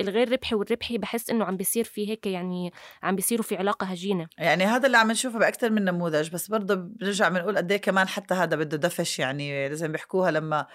الغير 0.00 0.32
ربحي 0.32 0.54
والربحي 0.54 0.98
بحس 0.98 1.30
إنه 1.30 1.44
عم 1.44 1.56
بيصير 1.56 1.84
في 1.84 2.08
هيك 2.10 2.26
يعني 2.26 2.72
عم 3.02 3.16
بيصيروا 3.16 3.44
في 3.44 3.56
علاقة 3.56 3.86
هجينة. 3.86 4.26
يعني 4.38 4.64
هذا 4.64 4.86
اللي 4.86 4.96
عم 4.98 5.10
نشوفه 5.10 5.38
باكثر 5.38 5.70
من 5.70 5.84
نموذج 5.84 6.30
بس 6.30 6.48
برضه 6.48 6.74
بنرجع 6.74 7.28
بنقول 7.28 7.56
قد 7.56 7.72
إيه 7.72 7.80
كمان 7.80 8.08
حتى 8.08 8.34
هذا 8.34 8.56
بده 8.56 8.76
دفش 8.76 9.18
يعني 9.18 9.68
لازم 9.68 9.92
بيحكوها 9.92 10.30
لما 10.30 10.66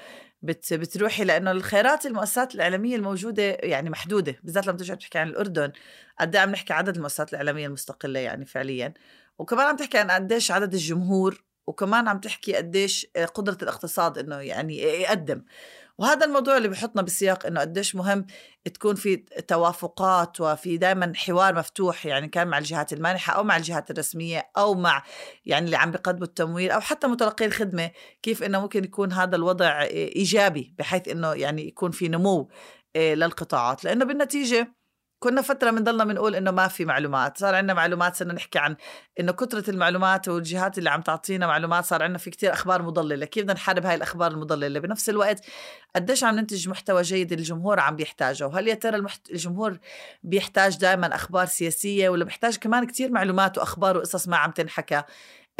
بت 0.42 0.74
بتروحي 0.74 1.24
لأنه 1.24 1.52
الخيرات 1.52 2.06
المؤسسات 2.06 2.56
الإعلامية 2.56 2.96
الموجودة 2.96 3.44
يعني 3.44 3.90
محدودة 3.90 4.36
بالذات 4.44 4.68
لما 4.68 4.78
ترجع 4.78 4.96
تحكي 4.96 5.18
عن 5.18 5.28
الأردن 5.28 5.72
قد 6.20 6.36
إيه 6.36 6.42
عم 6.42 6.50
نحكي 6.50 6.74
عدد 6.74 6.96
المؤسسات 6.96 7.30
الإعلامية 7.30 7.68
المستقلة 7.68 8.20
يعني 8.20 8.46
فعليا. 8.46 8.94
وكمان 9.42 9.68
عم 9.68 9.76
تحكي 9.76 9.98
عن 9.98 10.12
قديش 10.12 10.52
عدد 10.52 10.74
الجمهور 10.74 11.44
وكمان 11.68 12.08
عم 12.08 12.20
تحكي 12.20 12.56
قديش 12.56 13.08
قدرة 13.34 13.58
الاقتصاد 13.62 14.18
إنه 14.18 14.36
يعني 14.36 14.78
يقدم. 14.78 15.44
وهذا 15.98 16.26
الموضوع 16.26 16.58
اللي 16.58 16.68
بحطنا 16.68 17.02
بسياق 17.02 17.46
إنه 17.46 17.60
قديش 17.60 17.96
مهم 17.96 18.26
تكون 18.74 18.96
في 18.96 19.18
توافقات 19.48 20.42
وفي 20.42 20.78
دائما 20.78 21.14
حوار 21.16 21.56
مفتوح 21.56 22.06
يعني 22.06 22.28
كان 22.28 22.48
مع 22.48 22.58
الجهات 22.58 22.94
المانحة 22.94 23.34
أو 23.34 23.44
مع 23.44 23.58
الجهات 23.58 23.92
الرسمية 23.92 24.52
أو 24.58 24.74
مع 24.74 25.04
يعني 25.46 25.66
اللي 25.66 25.78
عم 25.78 25.92
بيقدموا 25.92 26.28
التمويل 26.28 26.72
أو 26.72 26.80
حتى 26.80 27.08
متلقي 27.08 27.46
الخدمة 27.46 27.92
كيف 28.22 28.44
إنه 28.44 28.62
ممكن 28.62 28.84
يكون 28.84 29.14
هذا 29.14 29.36
الوضع 29.36 29.82
إيجابي 29.82 30.76
بحيث 30.80 31.08
إنه 31.08 31.34
يعني 31.34 31.68
يكون 31.68 31.92
في 31.92 32.08
نمو 32.08 32.50
آه، 32.96 33.14
للقطاعات. 33.14 33.84
لأنه 33.84 34.06
بالنتيجة 34.06 34.81
كنا 35.24 35.42
فترة 35.42 35.72
بنضلنا 35.72 36.04
بنقول 36.04 36.36
إنه 36.36 36.52
ما 36.52 36.68
في 36.68 36.86
معلومات 36.86 37.38
صار 37.38 37.56
عندنا 37.56 37.74
معلومات 37.74 38.16
صرنا 38.16 38.34
نحكي 38.34 38.60
عن 38.60 38.76
إنه 39.20 39.32
كثرة 39.32 39.70
المعلومات 39.70 40.28
والجهات 40.28 40.78
اللي 40.78 40.90
عم 40.90 41.02
تعطينا 41.02 41.48
معلومات 41.48 41.86
صار 41.86 42.04
عندنا 42.04 42.18
في 42.18 42.30
كتير 42.30 42.54
أخبار 42.54 42.82
مضللة 42.82 43.26
كيف 43.26 43.44
بدنا 43.44 43.54
نحارب 43.54 43.86
هاي 43.86 43.96
الأخبار 43.96 44.32
المضللة؟ 44.32 44.80
بنفس 44.80 45.10
الوقت 45.10 45.46
قديش 45.96 46.24
عم 46.24 46.36
ننتج 46.36 46.70
محتوى 46.70 47.02
جيد 47.02 47.34
الجمهور 47.34 47.80
عم 47.80 47.96
بيحتاجه 47.96 48.48
وهل 48.48 48.68
يا 48.68 48.74
ترى 48.74 48.96
المحت... 48.96 49.32
الجمهور 49.32 49.78
بيحتاج 50.24 50.78
دائما 50.78 51.16
أخبار 51.16 51.46
سياسية 51.46 52.10
ولا 52.10 52.26
بيحتاج 52.26 52.58
كمان 52.58 52.86
كتير 52.86 53.12
معلومات 53.12 53.58
وأخبار 53.58 53.98
وقصص 53.98 54.28
ما 54.28 54.38
عم 54.38 54.52
تنحكى 54.52 55.04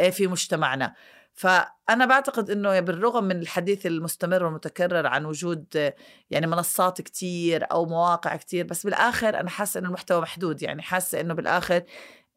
آه، 0.00 0.10
في 0.10 0.26
مجتمعنا؟ 0.26 0.94
فأنا 1.34 2.06
بعتقد 2.06 2.50
أنه 2.50 2.80
بالرغم 2.80 3.24
من 3.24 3.40
الحديث 3.40 3.86
المستمر 3.86 4.44
والمتكرر 4.44 5.06
عن 5.06 5.24
وجود 5.24 5.92
يعني 6.30 6.46
منصات 6.46 7.00
كتير 7.00 7.66
أو 7.72 7.86
مواقع 7.86 8.36
كتير 8.36 8.66
بس 8.66 8.84
بالآخر 8.84 9.40
أنا 9.40 9.50
حاسة 9.50 9.80
أنه 9.80 9.88
المحتوى 9.88 10.20
محدود. 10.20 10.62
يعني 10.62 10.82
حاسة 10.82 11.20
أنه 11.20 11.34
بالآخر 11.34 11.82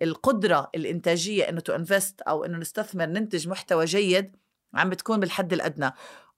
القدرة 0.01 0.69
الإنتاجية 0.75 1.49
أنه 1.49 1.59
تو 1.59 1.75
انفست 1.75 2.21
أو 2.21 2.45
أنه 2.45 2.57
نستثمر 2.57 3.05
ننتج 3.05 3.47
محتوى 3.47 3.85
جيد 3.85 4.35
عم 4.73 4.89
بتكون 4.89 5.19
بالحد 5.19 5.53
الأدنى 5.53 5.91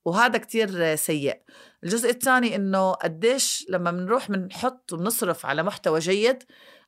وهذا 0.06 0.38
كتير 0.38 0.96
سيء. 0.96 1.42
الجزء 1.84 2.10
الثاني 2.10 2.56
إنه 2.56 2.92
قديش 2.92 3.66
لما 3.70 3.92
بنروح 3.92 4.32
بنحط 4.32 4.94
وبنصرف 4.94 5.46
على 5.46 5.64
محتوى 5.64 6.00
جيد 6.00 6.44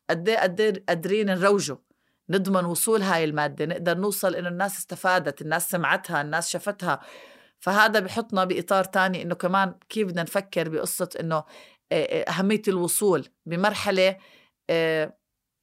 قد 0.10 0.30
إيه 0.30 0.84
قادرين 0.90 1.26
نروجه. 1.26 1.78
نضمن 2.30 2.65
وصول 2.65 3.02
هاي 3.02 3.24
المادة 3.24 3.65
نقدر 3.65 3.98
نوصل 3.98 4.36
إنه 4.36 4.50
الناس 4.50 4.78
استفادت 4.78 5.42
الناس 5.42 5.70
سمعتها 5.70 6.22
الناس 6.22 6.50
شافتها. 6.50 7.00
فهذا 7.60 8.00
بحطنا 8.00 8.44
بإطار 8.46 8.84
تاني 8.84 9.22
إنه 9.22 9.36
كمان 9.36 9.76
كيف 9.89 10.08
بدنا 10.08 10.24
نفكر 10.24 10.70
بقصة 10.70 11.10
إنه 11.20 11.44
أهمية 12.30 12.62
الوصول 12.68 13.28
بمرحلة 13.46 14.18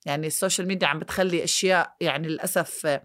يعني 0.07 0.27
ال 0.27 0.33
social 0.33 0.69
media 0.69 0.89
عم 0.89 0.99
بتخلي 0.99 1.45
أشياء 1.45 1.97
يعني 2.01 2.29
للأسف 2.29 3.01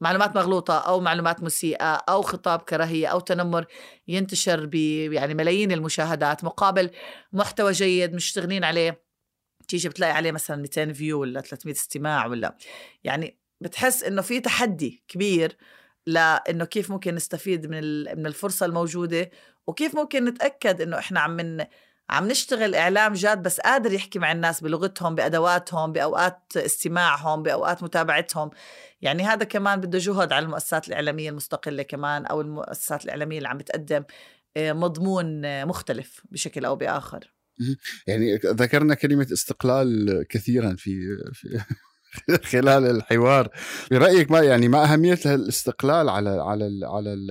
معلومات 0.00 0.36
مغلوطة 0.36 0.78
أو 0.78 1.00
معلومات 1.00 1.42
مسيئة 1.42 1.94
أو 1.94 2.22
خطاب 2.22 2.62
كراهية 2.62 3.06
أو 3.06 3.20
تنمر 3.20 3.66
ينتشر 4.08 4.66
ب 4.66 4.74
يعني 5.12 5.34
ملايين 5.34 5.72
المشاهدات 5.72 6.44
مقابل 6.44 6.90
محتوى 7.32 7.72
جيد 7.72 8.14
مشتغلين 8.14 8.64
عليه. 8.64 9.09
تيجي 9.70 9.88
بتلاقي 9.88 10.12
عليه 10.12 10.32
مثلا 10.32 10.56
200 10.56 10.92
view 10.92 11.20
ولا 11.20 11.40
300 11.40 11.74
استماع 11.74 12.26
ولا 12.26 12.56
يعني 13.04 13.38
بتحس 13.60 14.04
إنه 14.04 14.22
في 14.22 14.40
تحدي 14.40 15.04
كبير 15.08 15.56
لإنه 16.06 16.64
كيف 16.64 16.90
ممكن 16.90 17.14
نستفيد 17.14 17.66
من 17.66 18.02
من 18.18 18.26
الفرصة 18.26 18.66
الموجودة 18.66 19.30
وكيف 19.66 19.94
ممكن 19.94 20.24
نتأكد 20.24 20.80
إنه 20.80 20.98
إحنا 20.98 21.20
عم 21.20 21.30
من 21.30 21.66
عم 22.10 22.28
نشتغل 22.28 22.74
إعلام 22.74 23.12
جاد 23.12 23.42
بس 23.42 23.60
قادر 23.60 23.92
يحكي 23.92 24.18
مع 24.18 24.32
الناس 24.32 24.60
بلغتهم 24.60 25.14
بأدواتهم 25.14 25.92
بأوقات 25.92 26.42
استماعهم 26.56 27.42
بأوقات 27.42 27.82
متابعتهم. 27.82 28.50
يعني 29.02 29.22
هذا 29.22 29.44
كمان 29.44 29.80
بده 29.80 29.98
جهد 29.98 30.32
على 30.32 30.44
المؤسسات 30.44 30.88
الإعلامية 30.88 31.30
المستقلة 31.30 31.82
كمان 31.82 32.26
أو 32.26 32.40
المؤسسات 32.40 33.04
الإعلامية 33.04 33.38
اللي 33.38 33.48
عم 33.48 33.58
بتقدم 33.58 34.04
آه، 34.56 34.72
مضمون 34.72 35.44
آه، 35.44 35.64
مختلف 35.64 36.22
بشكل 36.30 36.64
أو 36.64 36.76
بآخر. 36.76 37.39
يعني 38.06 38.36
ذكرنا 38.36 38.94
كلمة 38.94 39.26
استقلال 39.32 40.26
كثيرا 40.28 40.74
في 40.74 41.16
في 41.32 41.60
خلال 42.52 42.90
الحوار. 42.90 43.48
برأيك 43.90 44.30
ما 44.30 44.40
يعني 44.40 44.68
ما 44.68 44.84
أهمية 44.84 45.18
الاستقلال 45.26 46.08
على 46.08 46.30
على 46.30 46.66
ال 46.66 46.84
على 46.84 47.12
ال 47.12 47.30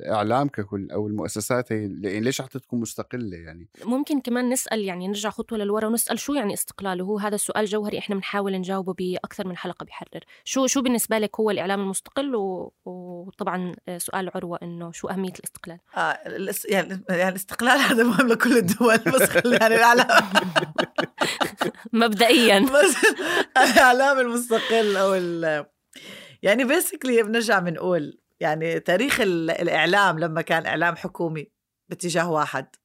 الإعلام 0.00 0.48
ككل 0.48 0.90
أو 0.90 1.06
المؤسسات 1.06 1.72
هي 1.72 1.78
يعني 1.80 2.20
ليش 2.20 2.42
حتى 2.42 2.58
تكون 2.58 2.80
مستقلة 2.80 3.36
يعني؟ 3.36 3.68
ممكن 3.84 4.20
كمان 4.20 4.48
نسأل 4.48 4.84
يعني 4.84 5.08
نرجع 5.08 5.30
خطوة 5.30 5.58
للورا 5.58 5.86
ونسأل 5.86 6.18
شو 6.18 6.34
يعني 6.34 6.54
استقلال 6.54 7.02
وهو 7.02 7.18
هذا 7.18 7.34
السؤال 7.34 7.64
جوهري 7.64 7.98
إحنا 7.98 8.14
بنحاول 8.14 8.52
نجاوبه 8.52 8.94
بأكثر 8.94 9.48
من 9.48 9.56
حلقة 9.56 9.84
بحرر 9.84 10.24
شو 10.44 10.66
شو 10.66 10.82
بالنسبة 10.82 11.18
لك 11.18 11.40
هو 11.40 11.50
الإعلام 11.50 11.80
المستقل؟ 11.80 12.34
و... 12.34 12.72
وطبعا 12.84 13.74
سؤال 13.98 14.30
عروة 14.34 14.58
إنه 14.62 14.92
شو 14.92 15.08
أهمية 15.08 15.32
الاستقلال؟ 15.32 15.78
آه 15.96 16.18
يعني 16.68 17.02
يعني 17.08 17.28
الاستقلال 17.28 17.78
هذا 17.90 18.02
مهم 18.02 18.28
لكل 18.28 18.56
الدول 18.56 18.98
بس 18.98 19.34
يعني 19.44 19.74
الإعلام. 19.74 20.24
مبدئيا. 21.92 22.58
بس 22.58 22.96
الأعلام 23.64 24.18
المستقل 24.18 24.96
أو 24.96 25.14
ال 25.14 25.66
يعني 26.42 26.64
بيسكلي 26.64 27.22
بنرجع 27.22 27.58
بنقول 27.58 28.20
يعني 28.40 28.80
تاريخ 28.80 29.20
الإعلام 29.20 30.18
لما 30.18 30.42
كان 30.42 30.66
إعلام 30.66 30.96
حكومي 30.96 31.50
باتجاه 31.88 32.30
واحد 32.30 32.76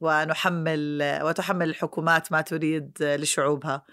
ونحمل 0.00 1.02
وتحمل 1.22 1.68
الحكومات 1.68 2.32
ما 2.32 2.40
تريد 2.40 2.98
لشعوبها. 3.00 3.84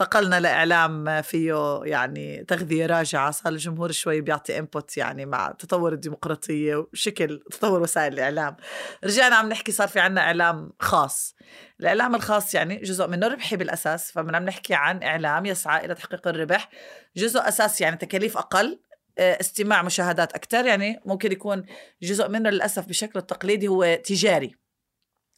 انتقلنا 0.00 0.40
لإعلام 0.40 1.22
فيه 1.22 1.80
يعني 1.84 2.44
تغذية 2.44 2.86
راجعة 2.86 3.30
صار 3.30 3.52
الجمهور 3.52 3.92
شوي 3.92 4.20
بيعطي 4.20 4.58
انبوت 4.58 4.96
يعني 4.96 5.26
مع 5.26 5.54
تطور 5.58 5.92
الديمقراطية 5.92 6.76
وشكل 6.76 7.42
تطور 7.50 7.82
وسائل 7.82 8.12
الإعلام. 8.12 8.56
رجعنا 9.04 9.36
عم 9.36 9.48
نحكي 9.48 9.72
صار 9.72 9.88
في 9.88 10.00
عنا 10.00 10.20
إعلام 10.20 10.72
خاص. 10.80 11.34
الإعلام 11.80 12.14
الخاص 12.14 12.54
يعني 12.54 12.76
جزء 12.76 13.06
منه 13.06 13.28
ربحي 13.28 13.56
بالأساس 13.56 14.12
فمن 14.12 14.34
عم 14.34 14.44
نحكي 14.44 14.74
عن 14.74 15.02
إعلام 15.02 15.46
يسعى 15.46 15.84
إلى 15.84 15.94
تحقيق 15.94 16.28
الربح. 16.28 16.68
جزء 17.16 17.48
أساسي 17.48 17.84
يعني 17.84 17.96
تكاليف 17.96 18.36
أقل 18.36 18.80
آه، 19.18 19.40
استماع 19.40 19.82
مشاهدات 19.82 20.32
أكثر 20.32 20.66
يعني 20.66 21.00
ممكن 21.04 21.32
يكون 21.32 21.64
جزء 22.02 22.28
منه 22.28 22.50
للأسف 22.50 22.86
بشكل 22.88 23.18
التقليدي 23.18 23.68
هو 23.68 23.98
تجاري. 24.04 24.56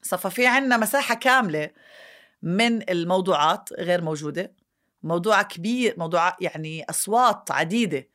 ففي 0.03 0.47
عنا 0.47 0.77
مساحة 0.77 1.15
كاملة 1.15 1.71
من 2.43 2.91
الموضوعات 2.91 3.73
غير 3.73 4.03
موجودة. 4.03 4.55
موضوع 5.03 5.43
كبير 5.43 5.95
موضوع 5.99 6.37
يعني 6.41 6.85
أصوات 6.91 7.51
عديدة 7.51 8.09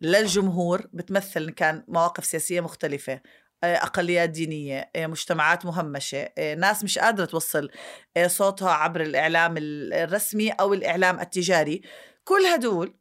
للجمهور 0.00 0.86
بتمثل 0.92 1.50
كان 1.50 1.84
مواقف 1.88 2.24
سياسية 2.24 2.60
مختلفة 2.60 3.20
آه، 3.64 3.76
أقليات 3.76 4.30
دينية 4.30 4.90
آه، 4.96 5.06
مجتمعات 5.06 5.66
مهمشة 5.66 6.28
آه، 6.38 6.54
ناس 6.54 6.84
مش 6.84 6.98
قادرة 6.98 7.24
توصل 7.24 7.70
صوتها 8.26 8.70
عبر 8.70 9.00
الإعلام 9.00 9.54
الرسمي 9.58 10.50
أو 10.50 10.74
الإعلام 10.74 11.20
التجاري. 11.20 11.82
كل 12.24 12.46
هدول 12.54 12.94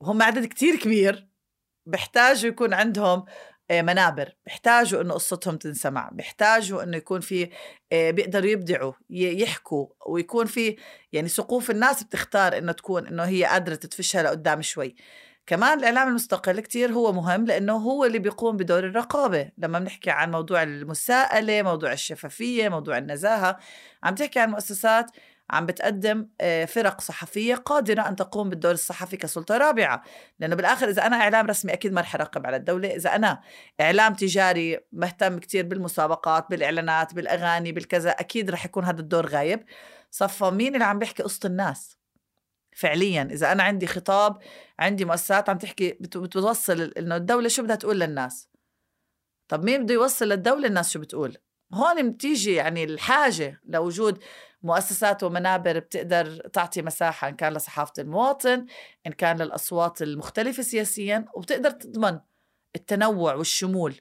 وهم 0.00 0.22
عدد 0.22 0.46
كتير 0.46 0.76
كبير 0.76 1.28
بيحتاجوا 1.86 2.50
يكون 2.50 2.74
عندهم 2.74 3.24
منابر 3.80 4.36
بيحتاجوا 4.46 5.02
إنه 5.02 5.14
قصتهم 5.14 5.56
تنسمع 5.56 6.08
بيحتاجوا 6.12 6.82
إنه 6.82 6.96
يكون 6.96 7.20
في 7.20 7.48
آه، 7.92 8.10
بيقدروا 8.10 8.50
يبدعوا 8.50 8.92
يحكوا 9.10 9.86
ويكون 10.06 10.46
في 10.46 10.76
يعني 11.12 11.28
سقوف 11.28 11.70
الناس 11.70 12.02
بتختار 12.02 12.58
إنه 12.58 12.72
تكون 12.72 13.06
إنه 13.06 13.22
هي 13.24 13.44
قادرة 13.44 13.74
تدفشها 13.74 14.22
لقدام 14.22 14.62
شوي. 14.62 14.94
كمان 15.46 15.78
الإعلام 15.78 16.08
المستقل 16.08 16.60
كتير 16.60 16.92
هو 16.92 17.12
مهم 17.12 17.44
لأنه 17.44 17.72
هو 17.72 18.04
اللي 18.04 18.18
بيقوم 18.18 18.56
بدور 18.56 18.78
الرقابة. 18.86 19.50
لما 19.58 19.78
بنحكي 19.78 20.10
عن 20.10 20.30
موضوع 20.30 20.62
المساءلة 20.62 21.62
موضوع 21.62 21.92
الشفافية 21.92 22.68
موضوع 22.68 22.98
النزاهة 22.98 23.58
عم 24.02 24.14
تحكي 24.14 24.38
عن 24.40 24.50
مؤسسات 24.50 25.10
عم 25.52 25.66
بتقدم 25.66 26.28
آه، 26.40 26.64
فرق 26.64 27.00
صحفية 27.00 27.54
قادرة 27.54 28.08
أن 28.08 28.16
تقوم 28.16 28.48
بالدور 28.50 28.72
الصحفي 28.72 29.16
كسلطة 29.16 29.56
رابعة. 29.56 30.02
لأنه 30.38 30.56
بالآخر 30.56 30.88
إذا 30.88 31.06
أنا 31.06 31.16
إعلام 31.16 31.46
رسمي 31.46 31.72
أكيد 31.72 31.92
ما 31.92 32.00
رح 32.00 32.14
أراقب 32.14 32.46
على 32.46 32.56
الدولة. 32.56 32.96
إذا 32.96 33.16
أنا 33.16 33.40
إعلام 33.80 34.14
تجاري 34.14 34.80
مهتم 34.92 35.38
كتير 35.38 35.66
بالمسابقات 35.66 36.46
بالإعلانات 36.50 37.14
بالأغاني 37.14 37.72
بالكذا 37.72 38.10
أكيد 38.10 38.50
رح 38.50 38.64
يكون 38.64 38.84
هذا 38.84 39.00
الدور 39.00 39.26
غايب. 39.26 39.64
صفى 40.10 40.50
مين 40.50 40.74
اللي 40.74 40.84
عم 40.84 40.98
بيحكي 40.98 41.22
قصة 41.22 41.46
الناس؟ 41.46 41.96
فعليا 42.76 43.22
إذا 43.22 43.52
أنا 43.52 43.62
عندي 43.62 43.86
خطاب 43.86 44.38
عندي 44.78 45.04
مؤسسات 45.04 45.48
عم 45.48 45.58
تحكي 45.58 45.90
بتوصل 46.00 46.80
إنه 46.82 47.16
الدولة 47.16 47.48
شو 47.48 47.62
بدها 47.62 47.76
تقول 47.76 48.00
للناس؟ 48.00 48.48
طب 49.48 49.64
مين 49.64 49.82
بده 49.82 49.94
يوصل 49.94 50.28
للدولة 50.28 50.68
الناس 50.68 50.90
شو 50.90 51.00
بتقول؟ 51.00 51.36
هون 51.74 52.10
بتيجي 52.10 52.54
يعني 52.54 52.84
الحاجة 52.84 53.60
لوجود 53.68 54.18
مؤسسات 54.62 55.22
ومنابر 55.22 55.78
بتقدر 55.78 56.36
تعطي 56.48 56.82
مساحة 56.82 57.28
إن 57.28 57.36
كان 57.36 57.52
لصحافة 57.52 57.92
المواطن 57.98 58.66
إن 59.06 59.12
كان 59.12 59.36
للأصوات 59.42 60.02
المختلفة 60.02 60.62
سياسيا 60.62 61.24
وبتقدر 61.34 61.70
تضمن 61.70 62.20
التنوع 62.76 63.34
والشمول. 63.34 63.94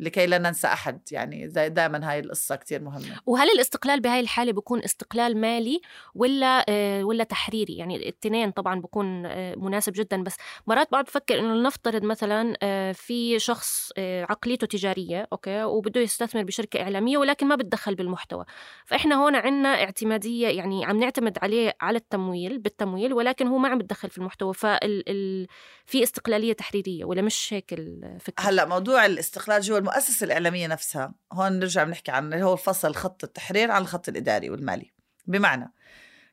لكي 0.00 0.26
لا 0.26 0.38
ننسى 0.38 0.66
أحد. 0.66 1.00
يعني 1.10 1.48
دائما 1.48 2.10
هاي 2.10 2.20
القصة 2.20 2.56
كتير 2.56 2.82
مهمة. 2.82 3.20
وهل 3.26 3.50
الاستقلال 3.50 4.00
بهاي 4.00 4.20
الحالة 4.20 4.52
بيكون 4.52 4.82
استقلال 4.82 5.36
مالي 5.36 5.80
ولا 6.14 6.64
آه 6.68 7.04
ولا 7.04 7.24
تحريري؟ 7.24 7.76
يعني 7.76 7.96
الاثنين 7.96 8.50
طبعا 8.50 8.80
بيكون 8.80 9.26
آه 9.26 9.54
مناسب 9.54 9.92
جدا. 9.92 10.22
بس 10.22 10.36
مرات 10.66 10.90
بقعد 10.92 11.04
بفكر 11.04 11.38
إنه 11.38 11.54
لنفترض 11.54 12.02
مثلا 12.02 12.56
آه 12.62 12.92
في 12.92 13.38
شخص 13.38 13.92
عقليته 13.98 14.66
تجارية 14.66 15.28
أوكي 15.32 15.64
وبده 15.64 16.00
يستثمر 16.00 16.42
بشركة 16.42 16.82
إعلامية 16.82 17.18
ولكن 17.18 17.46
ما 17.46 17.56
بتدخل 17.56 17.94
بالمحتوى. 17.94 18.44
فإحنا 18.84 19.14
هون 19.14 19.36
عندنا 19.36 19.68
اعتمادية 19.68 20.48
يعني 20.48 20.84
عم 20.84 21.00
نعتمد 21.00 21.38
عليه 21.42 21.76
على 21.80 21.98
التمويل 21.98 22.58
بالتمويل 22.58 23.12
ولكن 23.12 23.46
هو 23.46 23.58
ما 23.58 23.68
عم 23.68 23.78
بتدخل 23.78 24.10
في 24.10 24.18
المحتوى. 24.18 24.54
فال 24.54 25.46
في 25.86 26.02
استقلالية 26.02 26.52
تحريرية 26.52 27.04
ولا 27.04 27.22
مش 27.22 27.48
هيك 27.52 27.72
الفكرة؟ 27.72 28.44
هلأ 28.44 28.64
موضوع 28.64 29.06
الاستقلال 29.06 29.60
جوا 29.60 29.83
المؤسسة 29.84 30.24
الإعلامية 30.24 30.66
نفسها. 30.66 31.14
هون 31.32 31.52
نرجع 31.52 31.84
بنحكي 31.84 32.10
عن 32.10 32.34
هو 32.34 32.52
الفصل 32.52 32.94
خط 32.94 33.24
التحرير 33.24 33.70
عن 33.70 33.82
الخط 33.82 34.08
الإداري 34.08 34.50
والمالي. 34.50 34.92
بمعنى 35.26 35.72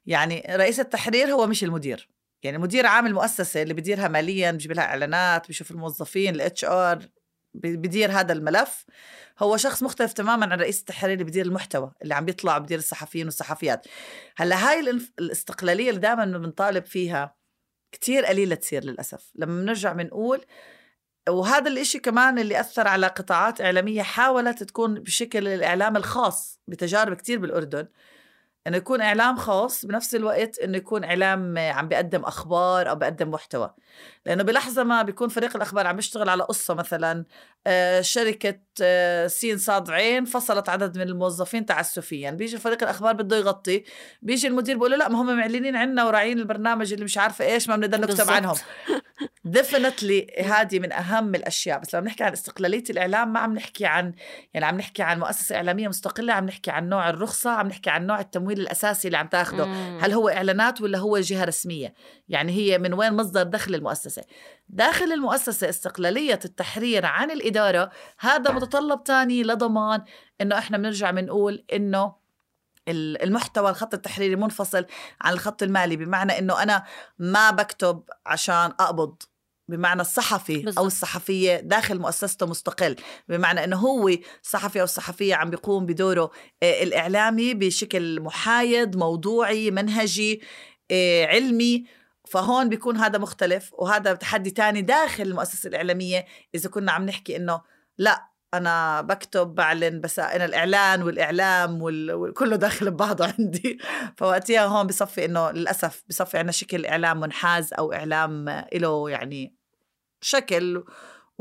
يعني 0.05 0.47
رئيس 0.49 0.79
التحرير 0.79 1.27
هو 1.27 1.47
مش 1.47 1.63
المدير. 1.63 2.09
يعني 2.43 2.57
مدير 2.57 2.85
عام 2.85 3.07
المؤسسة 3.07 3.61
اللي 3.61 3.73
بديرها 3.73 4.07
ماليا 4.07 4.51
بيجيب 4.51 4.71
لها 4.71 4.83
إعلانات 4.83 5.47
بيشوف 5.47 5.71
الموظفين 5.71 6.35
ال 6.35 6.65
HR 6.65 7.09
بدير 7.53 8.11
هذا 8.11 8.33
الملف. 8.33 8.85
هو 9.39 9.57
شخص 9.57 9.83
مختلف 9.83 10.13
تماما 10.13 10.45
عن 10.45 10.59
رئيس 10.59 10.79
التحرير 10.79 11.13
اللي 11.13 11.23
بدير 11.23 11.45
المحتوى 11.45 11.91
اللي 12.01 12.13
عم 12.13 12.25
بيطلع 12.25 12.57
بدير 12.57 12.79
الصحفيين 12.79 13.25
والصحفيات. 13.25 13.87
هلأ 14.37 14.69
هاي 14.69 14.79
الاستقلالية 15.19 15.89
اللي 15.89 16.01
دائما 16.01 16.25
بنطالب 16.25 16.85
فيها 16.85 17.35
كتير 17.91 18.25
قليلة 18.25 18.55
تصير 18.55 18.83
للأسف. 18.83 19.31
لما 19.35 19.61
بنرجع 19.61 19.93
بنقول 19.93 20.45
وهذا 21.29 21.71
الإشي 21.71 21.99
كمان 21.99 22.39
اللي 22.39 22.59
أثر 22.59 22.87
على 22.87 23.07
قطاعات 23.07 23.61
إعلامية 23.61 24.01
حاولت 24.01 24.63
تكون 24.63 24.93
بشكل 24.93 25.47
الإعلام 25.47 25.97
الخاص 25.97 26.59
بتجارب 26.67 27.13
كتير 27.13 27.39
بالأردن 27.39 27.87
إنه 28.67 28.77
يكون 28.77 29.01
إعلام 29.01 29.35
خاص 29.35 29.85
بنفس 29.85 30.15
الوقت 30.15 30.59
إنه 30.59 30.77
يكون 30.77 31.03
إعلام 31.03 31.57
عم 31.57 31.87
بيقدم 31.87 32.23
أخبار 32.23 32.89
أو 32.89 32.95
بيقدم 32.95 33.31
محتوى 33.31 33.73
لأنه 34.25 34.43
بلحظة 34.43 34.83
ما 34.83 35.01
بيكون 35.01 35.29
فريق 35.29 35.55
الأخبار 35.55 35.87
عم 35.87 35.95
بيشتغل 35.95 36.29
على 36.29 36.43
قصة 36.43 36.73
مثلا 36.73 37.25
آه، 37.67 38.01
شركة 38.01 38.59
آه، 38.81 39.27
سين 39.27 39.57
صاد 39.57 39.89
عين 39.89 40.25
فصلت 40.25 40.69
عدد 40.69 40.97
من 40.97 41.03
الموظفين 41.03 41.65
تعسفيا. 41.65 42.31
بيجي 42.31 42.57
فريق 42.57 42.83
الأخبار 42.83 43.13
بده 43.13 43.37
يغطي. 43.37 43.83
بيجي 44.21 44.47
المدير 44.47 44.75
بيقول 44.75 44.91
له 44.91 44.97
لا 44.97 45.09
ما 45.09 45.21
هم 45.21 45.37
معلنين 45.37 45.75
عنا 45.75 46.05
وراعين 46.05 46.39
البرنامج 46.39 46.93
اللي 46.93 47.05
مش 47.05 47.17
عارفة 47.17 47.45
إيش 47.45 47.69
ما 47.69 47.75
بنقدر 47.75 48.01
نكتب 48.01 48.29
عنهم. 48.29 48.55
ديفنتلي 49.45 50.27
هذه 50.45 50.79
من 50.79 50.91
أهم 50.91 51.35
الأشياء. 51.35 51.79
بس 51.79 51.95
لما 51.95 52.05
نحكي 52.05 52.23
عن 52.23 52.31
استقلالية 52.31 52.83
الإعلام 52.89 53.33
ما 53.33 53.39
عم 53.39 53.53
نحكي 53.53 53.85
عن 53.85 54.13
يعني 54.53 54.65
عم 54.65 54.77
نحكي 54.77 55.03
عن 55.03 55.19
مؤسسة 55.19 55.55
إعلامية 55.55 55.87
مستقلة 55.87 56.33
عم 56.33 56.45
نحكي 56.45 56.71
عن 56.71 56.89
نوع 56.89 57.09
الرخصة 57.09 57.49
عم 57.49 57.67
نحكي 57.67 57.89
عن 57.89 58.07
نوع 58.07 58.19
التمويل 58.19 58.59
الأساسي 58.59 59.07
اللي 59.07 59.17
عم 59.17 59.27
تاخده. 59.27 59.63
هل 60.01 60.11
هو 60.11 60.29
إعلانات 60.29 60.81
ولا 60.81 60.97
هو 60.97 61.19
جهة 61.19 61.43
رسمية؟ 61.43 61.93
يعني 62.29 62.51
هي 62.51 62.77
من 62.77 62.93
وين 62.93 63.13
مصدر 63.13 63.43
دخل 63.43 63.75
المؤسسة؟ 63.75 64.23
داخل 64.71 65.11
المؤسسة 65.11 65.69
استقلالية 65.69 66.39
التحرير 66.45 67.05
عن 67.05 67.31
الإدارة 67.31 67.91
هذا 68.19 68.51
متطلب 68.51 69.01
ثاني 69.05 69.43
لضمان 69.43 70.03
إنه 70.41 70.57
إحنا 70.57 70.77
بنرجع 70.77 71.11
بنقول 71.11 71.65
إنه 71.73 72.21
المحتوى 72.89 73.69
الخط 73.69 73.93
التحريري 73.93 74.35
منفصل 74.35 74.85
عن 75.21 75.33
الخط 75.33 75.63
المالي 75.63 75.95
بمعنى 75.95 76.39
إنه 76.39 76.63
أنا 76.63 76.83
ما 77.19 77.51
بكتب 77.51 78.03
عشان 78.25 78.73
أقبض 78.79 79.15
بمعنى 79.67 80.01
الصحفي 80.01 80.57
بالزبط. 80.57 80.79
أو 80.79 80.87
الصحفية 80.87 81.59
داخل 81.59 81.99
مؤسسته 81.99 82.45
مستقل 82.45 82.95
بمعنى 83.29 83.63
إنه 83.63 83.77
هو 83.77 84.11
صحفي 84.41 84.79
أو 84.79 84.83
الصحفية 84.83 85.35
عم 85.35 85.49
بيقوم 85.49 85.85
بدوره 85.85 86.31
آه، 86.63 86.83
الإعلامي 86.83 87.53
بشكل 87.53 88.21
محايد 88.21 88.97
موضوعي 88.97 89.71
منهجي 89.71 90.41
آه، 90.91 91.25
علمي 91.25 91.85
فهون 92.31 92.69
بيكون 92.69 92.97
هذا 92.97 93.19
مختلف 93.19 93.73
وهذا 93.73 94.13
تحدي 94.13 94.51
تاني 94.51 94.81
داخل 94.81 95.23
المؤسسة 95.23 95.67
الإعلامية 95.67 96.25
إذا 96.55 96.69
كنا 96.69 96.91
عم 96.91 97.05
نحكي 97.05 97.35
إنه 97.35 97.61
لا 97.97 98.27
أنا 98.53 99.01
بكتب 99.01 99.55
بعلن 99.55 100.01
بس 100.01 100.19
أنا 100.19 100.45
الإعلان 100.45 101.03
والإعلام 101.03 101.81
وال... 101.81 102.13
وكله 102.13 102.55
داخل 102.55 102.91
ببعضه 102.91 103.25
عندي. 103.39 103.79
فوقتها 104.17 104.65
هون 104.65 104.87
بصفي 104.87 105.25
إنه 105.25 105.51
للأسف 105.51 106.03
بصفي 106.09 106.37
عنا 106.37 106.51
شكل 106.51 106.85
إعلام 106.85 107.19
منحاز 107.19 107.73
أو 107.73 107.93
إعلام 107.93 108.63
له 108.73 109.09
يعني 109.09 109.55
شكل 110.21 110.83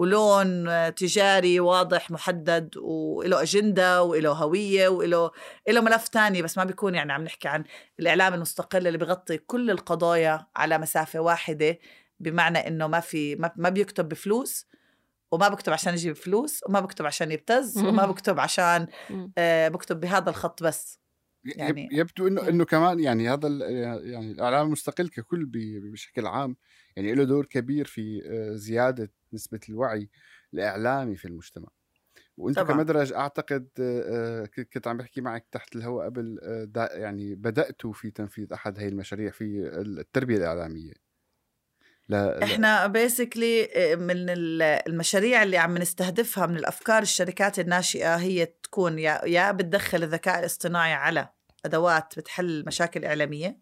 ولون 0.00 0.66
تجاري 0.94 1.60
واضح 1.60 2.10
محدد 2.10 2.76
وله 2.76 3.42
أجندة 3.42 4.02
وله 4.02 4.32
هوية 4.32 4.88
وله 4.88 5.30
له 5.68 5.80
ملف 5.80 6.08
تاني 6.08 6.42
بس 6.42 6.58
ما 6.58 6.64
بيكون 6.64 6.94
يعني 6.94 7.12
عم 7.12 7.24
نحكي 7.24 7.48
عن 7.48 7.64
الإعلام 8.00 8.34
المستقل 8.34 8.86
اللي 8.86 8.98
بغطي 8.98 9.38
كل 9.38 9.70
القضايا 9.70 10.46
على 10.56 10.78
مسافة 10.78 11.20
واحدة 11.20 11.78
بمعنى 12.20 12.58
إنه 12.58 12.86
ما 12.86 13.00
في 13.00 13.36
ما 13.56 13.68
بيكتب 13.68 14.08
بفلوس 14.08 14.66
وما 15.32 15.48
بكتب 15.48 15.72
عشان 15.72 15.94
يجيب 15.94 16.16
فلوس 16.16 16.60
وما 16.68 16.80
بكتب 16.80 17.06
عشان 17.06 17.32
يبتز 17.32 17.78
وما 17.78 18.06
بكتب 18.06 18.40
عشان 18.40 18.86
آه 19.38 19.68
بكتب 19.68 20.00
بهذا 20.00 20.30
الخط 20.30 20.62
بس. 20.62 21.00
يعني 21.44 21.88
يبدو 21.92 22.28
إنه 22.28 22.48
إنه 22.48 22.64
كمان 22.64 23.00
يعني 23.00 23.28
هذا 23.28 23.48
يعني 23.68 24.32
الإعلام 24.32 24.66
المستقل 24.66 25.08
ككل 25.08 25.46
بشكل 25.92 26.26
عام 26.26 26.56
يعني 26.96 27.14
له 27.14 27.24
دور 27.24 27.46
كبير 27.46 27.86
في 27.86 28.22
آه، 28.24 28.56
زيادة 28.56 29.12
نسبة 29.32 29.60
الوعي 29.68 30.10
الإعلامي 30.54 31.16
في 31.16 31.24
المجتمع. 31.24 31.68
وأنت 32.36 32.56
طبعا. 32.56 32.72
كمدرج 32.76 33.12
أعتقد 33.12 33.68
آه، 33.80 34.46
كنت 34.46 34.88
عم 34.88 34.96
بحكي 34.96 35.20
معك 35.20 35.46
تحت 35.52 35.76
الهواء 35.76 36.04
قبل 36.04 36.38
آه، 36.42 36.88
يعني 36.92 37.34
بداتوا 37.34 37.92
في 37.92 38.10
تنفيذ 38.10 38.52
أحد 38.52 38.78
هي 38.78 38.88
المشاريع 38.88 39.30
في 39.30 39.70
التربية 39.74 40.36
الإعلامية. 40.36 40.92
لا 42.08 42.44
إحنا 42.44 42.86
بيسكلي 42.86 43.68
من 43.96 44.26
المشاريع 44.28 45.42
اللي 45.42 45.58
عم 45.58 45.78
نستهدفها 45.78 46.46
من 46.46 46.56
الأفكار 46.56 47.02
الشركات 47.02 47.58
الناشئة 47.58 48.16
هي 48.16 48.46
تكون 48.46 48.98
يا 48.98 49.24
يا 49.24 49.52
بتدخل 49.52 50.02
الذكاء 50.02 50.38
الاصطناعي 50.38 50.92
على 50.92 51.28
أدوات 51.64 52.18
بتحل 52.18 52.64
مشاكل 52.66 53.04
إعلامية 53.04 53.58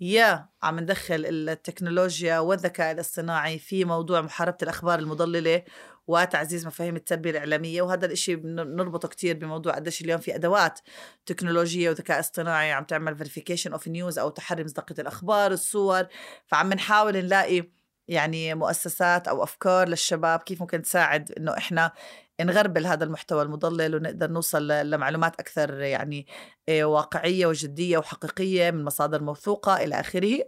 يا 0.00 0.48
عم 0.62 0.80
ندخل 0.80 1.26
التكنولوجيا 1.26 2.38
والذكاء 2.38 2.92
الاصطناعي 2.92 3.58
في 3.58 3.84
موضوع 3.84 4.20
محاربة 4.20 4.56
الأخبار 4.62 4.98
المضللة 4.98 5.62
وتعزيز 6.06 6.66
مفاهيم 6.66 6.96
التربية 6.96 7.30
الإعلامية 7.30 7.82
وهذا 7.82 8.06
الإشي 8.06 8.36
بنربطه 8.36 9.08
كتير 9.08 9.36
بموضوع 9.36 9.74
قديش 9.74 10.00
اليوم 10.00 10.20
في 10.20 10.34
أدوات 10.34 10.80
تكنولوجية 11.26 11.90
وذكاء 11.90 12.20
اصطناعي 12.20 12.72
عم 12.72 12.84
تعمل 12.84 13.18
verification 13.18 13.72
of 13.72 13.82
news 13.82 14.18
أو 14.18 14.28
تحري 14.28 14.64
مصداقية 14.64 14.96
الأخبار 14.98 15.52
الصور 15.52 16.06
فعم 16.46 16.72
نحاول 16.72 17.16
نلاقي 17.16 17.81
يعني 18.12 18.54
مؤسسات 18.54 19.28
أو 19.28 19.42
أفكار 19.42 19.88
للشباب 19.88 20.40
كيف 20.40 20.60
ممكن 20.60 20.82
تساعد 20.82 21.32
إنه 21.32 21.56
إحنا 21.56 21.92
نغربل 22.40 22.86
هذا 22.86 23.04
المحتوى 23.04 23.42
المضلل 23.42 23.94
ونقدر 23.94 24.30
نوصل 24.30 24.68
لمعلومات 24.68 25.40
أكثر 25.40 25.80
يعني 25.80 26.26
آه، 26.68 26.84
واقعية 26.84 27.46
وجدية 27.46 27.98
وحقيقية 27.98 28.70
من 28.70 28.84
مصادر 28.84 29.22
موثوقة 29.22 29.76
إلى 29.76 30.00
آخره 30.00 30.38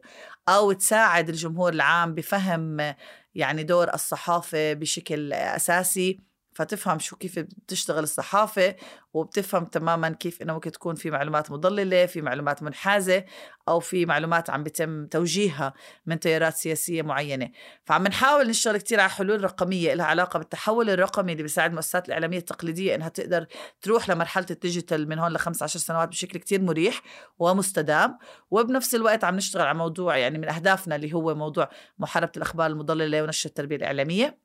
أو 0.48 0.72
تساعد 0.72 1.29
الجمهور 1.29 1.72
العام 1.72 2.14
بفهم 2.14 2.94
يعني 3.35 3.62
دور 3.62 3.94
الصحافة 3.94 4.72
بشكل 4.72 5.33
أساسي. 5.33 6.20
فتفهم 6.54 6.98
شو 6.98 7.16
كيف 7.16 7.38
بتشتغل 7.38 8.02
الصحافة 8.02 8.76
وبتفهم 9.14 9.64
تماما 9.64 10.08
كيف 10.08 10.42
إنه 10.42 10.52
ممكن 10.52 10.72
تكون 10.72 10.94
في 10.94 11.10
معلومات 11.10 11.50
مضللة 11.50 12.06
في 12.06 12.22
معلومات 12.22 12.62
منحازة 12.62 13.24
أو 13.68 13.80
في 13.80 14.06
معلومات 14.06 14.50
عم 14.50 14.62
بيتم 14.62 15.06
توجيهها 15.06 15.74
من 16.06 16.20
تيارات 16.20 16.54
سياسية 16.56 17.02
معينة. 17.02 17.50
فعم 17.84 18.06
نحاول 18.06 18.48
نشتغل 18.48 18.76
كتير 18.76 19.00
على 19.00 19.10
حلول 19.10 19.44
رقمية 19.44 19.94
لها 19.94 20.06
علاقة 20.06 20.38
بالتحول 20.38 20.90
الرقمي 20.90 21.32
اللي 21.32 21.42
بيساعد 21.42 21.70
المؤسسات 21.70 22.08
الإعلامية 22.08 22.38
التقليدية 22.38 22.94
إنها 22.94 23.08
تقدر 23.08 23.46
تروح 23.80 24.10
لمرحلة 24.10 24.46
الديجيتال 24.50 25.08
من 25.08 25.18
هون 25.18 25.32
ل 25.32 25.38
15 25.38 25.78
سنوات 25.78 26.08
بشكل 26.08 26.38
كتير 26.38 26.60
مريح 26.60 27.02
ومستدام. 27.38 28.18
وبنفس 28.50 28.94
الوقت 28.94 29.24
عم 29.24 29.36
نشتغل 29.36 29.66
على 29.66 29.78
موضوع 29.78 30.16
يعني 30.16 30.38
من 30.38 30.48
أهدافنا 30.48 30.96
اللي 30.96 31.12
هو 31.12 31.34
موضوع 31.34 31.68
محاربة 31.98 32.32
الأخبار 32.36 32.66
المضللة 32.66 33.22
ونشر 33.22 33.48
التربية 33.48 33.76
الإعلامية. 33.76 34.43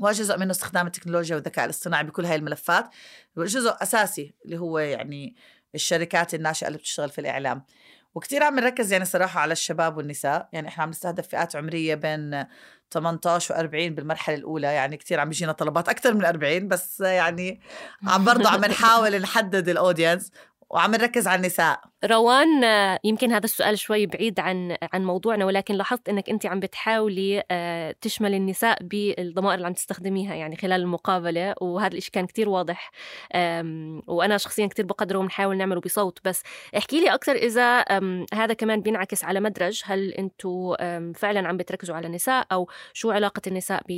وجزء 0.00 0.38
منه 0.38 0.50
استخدام 0.50 0.86
التكنولوجيا 0.86 1.36
والذكاء 1.36 1.64
الاصطناعي 1.64 2.04
بكل 2.04 2.24
هاي 2.24 2.36
الملفات. 2.36 2.90
جزء 3.36 3.76
أساسي 3.82 4.34
اللي 4.44 4.58
هو 4.58 4.78
يعني 4.78 5.36
الشركات 5.74 6.34
الناشئة 6.34 6.66
اللي 6.66 6.78
بتشتغل 6.78 7.10
في 7.10 7.20
الإعلام. 7.20 7.64
وكثير 8.14 8.42
عم 8.42 8.58
نركز 8.58 8.92
يعني 8.92 9.04
صراحة 9.04 9.40
على 9.40 9.52
الشباب 9.52 9.96
والنساء. 9.96 10.48
يعني 10.52 10.68
إحنا 10.68 10.82
عم 10.82 10.90
نستهدف 10.90 11.28
فئات 11.28 11.56
عمرية 11.56 11.94
بين 11.94 12.44
18 12.90 13.54
و40 13.54 13.70
بالمرحلة 13.70 14.36
الأولى. 14.36 14.66
يعني 14.66 14.96
كثير 14.96 15.20
عم 15.20 15.28
بيجينا 15.28 15.52
طلبات 15.52 15.88
أكثر 15.88 16.14
من 16.14 16.24
40 16.24 16.68
بس 16.68 17.00
يعني 17.00 17.60
عم 18.06 18.24
برضه 18.24 18.48
عم 18.48 18.64
نحاول 18.64 19.20
نحدد 19.20 19.68
الأودينس 19.68 20.30
وعم 20.70 20.90
نركز 20.90 21.28
على 21.28 21.40
النساء. 21.40 21.80
روان 22.04 22.48
يمكن 23.04 23.32
هذا 23.32 23.44
السؤال 23.44 23.78
شوي 23.78 24.06
بعيد 24.06 24.40
عن 24.40 24.76
عن 24.92 25.04
موضوعنا 25.04 25.44
ولكن 25.44 25.74
لاحظت 25.74 26.08
إنك 26.08 26.30
أنت 26.30 26.46
عم 26.46 26.60
بتحاولي 26.60 27.42
آه، 27.50 27.94
تشمل 28.00 28.34
النساء 28.34 28.78
بالضمائر 28.82 29.54
اللي 29.54 29.66
عم 29.66 29.72
تستخدميها 29.72 30.34
يعني 30.34 30.56
خلال 30.56 30.80
المقابلة 30.80 31.54
وهذا 31.60 31.96
الشيء 31.96 32.12
كان 32.12 32.26
كتير 32.26 32.48
واضح. 32.48 32.90
وأنا 34.06 34.38
شخصيا 34.38 34.66
كتير 34.66 34.86
بقدره 34.86 35.18
ونحاول 35.18 35.56
نعمله 35.56 35.80
بصوت 35.80 36.18
بس 36.24 36.42
احكي 36.76 37.00
لي 37.00 37.14
أكثر 37.14 37.32
إذا 37.32 37.84
هذا 38.34 38.54
كمان 38.54 38.80
بينعكس 38.80 39.24
على 39.24 39.40
مدرج. 39.40 39.82
هل 39.84 40.10
أنتم 40.10 40.74
فعلا 41.12 41.48
عم 41.48 41.56
بتركزوا 41.56 41.96
على 41.96 42.06
النساء 42.06 42.46
أو 42.52 42.68
شو 42.92 43.10
علاقة 43.10 43.42
النساء 43.46 43.82
ب 43.88 43.90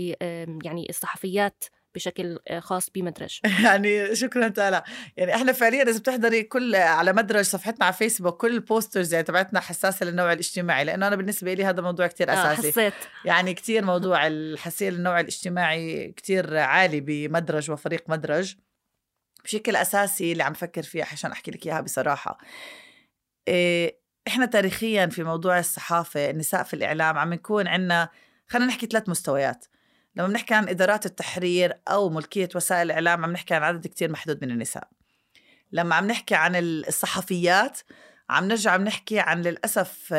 يعني 0.65 0.87
الصحفيات 0.89 1.65
بشكل 1.97 2.39
خاص 2.59 2.91
بمدرج. 2.91 3.41
يعني 3.65 4.15
شكرا 4.15 4.49
تالا 4.49 4.85
يعني 5.17 5.35
إحنا 5.35 5.53
فعليا 5.53 5.83
إذا 5.83 5.99
بتحضري 5.99 6.43
كل 6.43 6.75
على 6.75 7.13
مدرج 7.13 7.45
صفحتنا 7.45 7.85
على 7.85 7.95
فيسبوك 7.95 8.37
كل 8.41 8.55
البوسترز 8.55 9.13
يعني 9.15 9.25
تبعتنا 9.25 9.61
حساسة 9.61 10.07
للنوع 10.07 10.33
الاجتماعي 10.33 10.85
لأنه 10.85 11.07
أنا 11.07 11.17
بالنسبة 11.17 11.55
لي 11.55 11.65
هذا 11.65 11.83
موضوع 11.83 12.07
كتير 12.07 12.31
آه، 12.31 12.33
أساسي. 12.33 12.69
آه 12.69 12.71
حسيت. 12.71 12.95
يعني 13.25 13.55
كتير 13.55 13.85
موضوع 13.93 14.27
الحساسيه 14.27 14.91
للنوع 14.91 15.21
الاجتماعي 15.21 16.13
كتير 16.13 16.57
عالي 16.59 17.01
بمدرج 17.01 17.71
وفريق 17.71 18.05
مدرج. 18.09 18.55
بشكل 19.45 19.77
أساسي 19.77 20.33
اللي 20.33 20.43
عم 20.43 20.53
فكر 20.53 20.83
فيه 20.83 21.05
عشان 21.13 21.33
أحكي 21.33 21.51
لك 21.51 21.67
إياها 21.67 21.81
بصراحة. 21.81 22.39
إيه 23.49 23.99
إحنا 24.29 24.47
تاريخيا 24.47 25.07
في 25.07 25.23
موضوع 25.23 25.59
الصحافة 25.59 26.31
النساء 26.31 26.63
في 26.63 26.75
الإعلام 26.75 27.19
عم 27.19 27.35
نكون 27.35 27.69
عندنا 27.69 28.09
خلينا 28.49 28.69
نحكي 28.69 28.87
ثلاث 28.87 29.09
مستويات. 29.09 29.65
لما 30.17 30.29
بنحكي 30.29 30.55
عن 30.55 30.69
إدارات 30.69 31.07
التحرير 31.07 31.79
أو 31.89 32.11
ملكية 32.11 32.49
وسائل 32.55 32.83
الإعلام 32.83 33.25
عم 33.25 33.33
نحكي 33.33 33.55
عن 33.55 33.63
عدد 33.63 33.87
كتير 33.87 34.11
محدود 34.11 34.45
من 34.45 34.51
النساء. 34.51 34.89
لما 35.73 35.95
عم 35.95 36.07
نحكي 36.07 36.35
عن 36.35 36.57
الصحفيات 36.57 37.79
عم 38.31 38.49
نرجع 38.49 38.71
عم 38.71 38.85
نحكي 38.85 39.21
عن 39.21 39.43
للأسف 39.43 40.11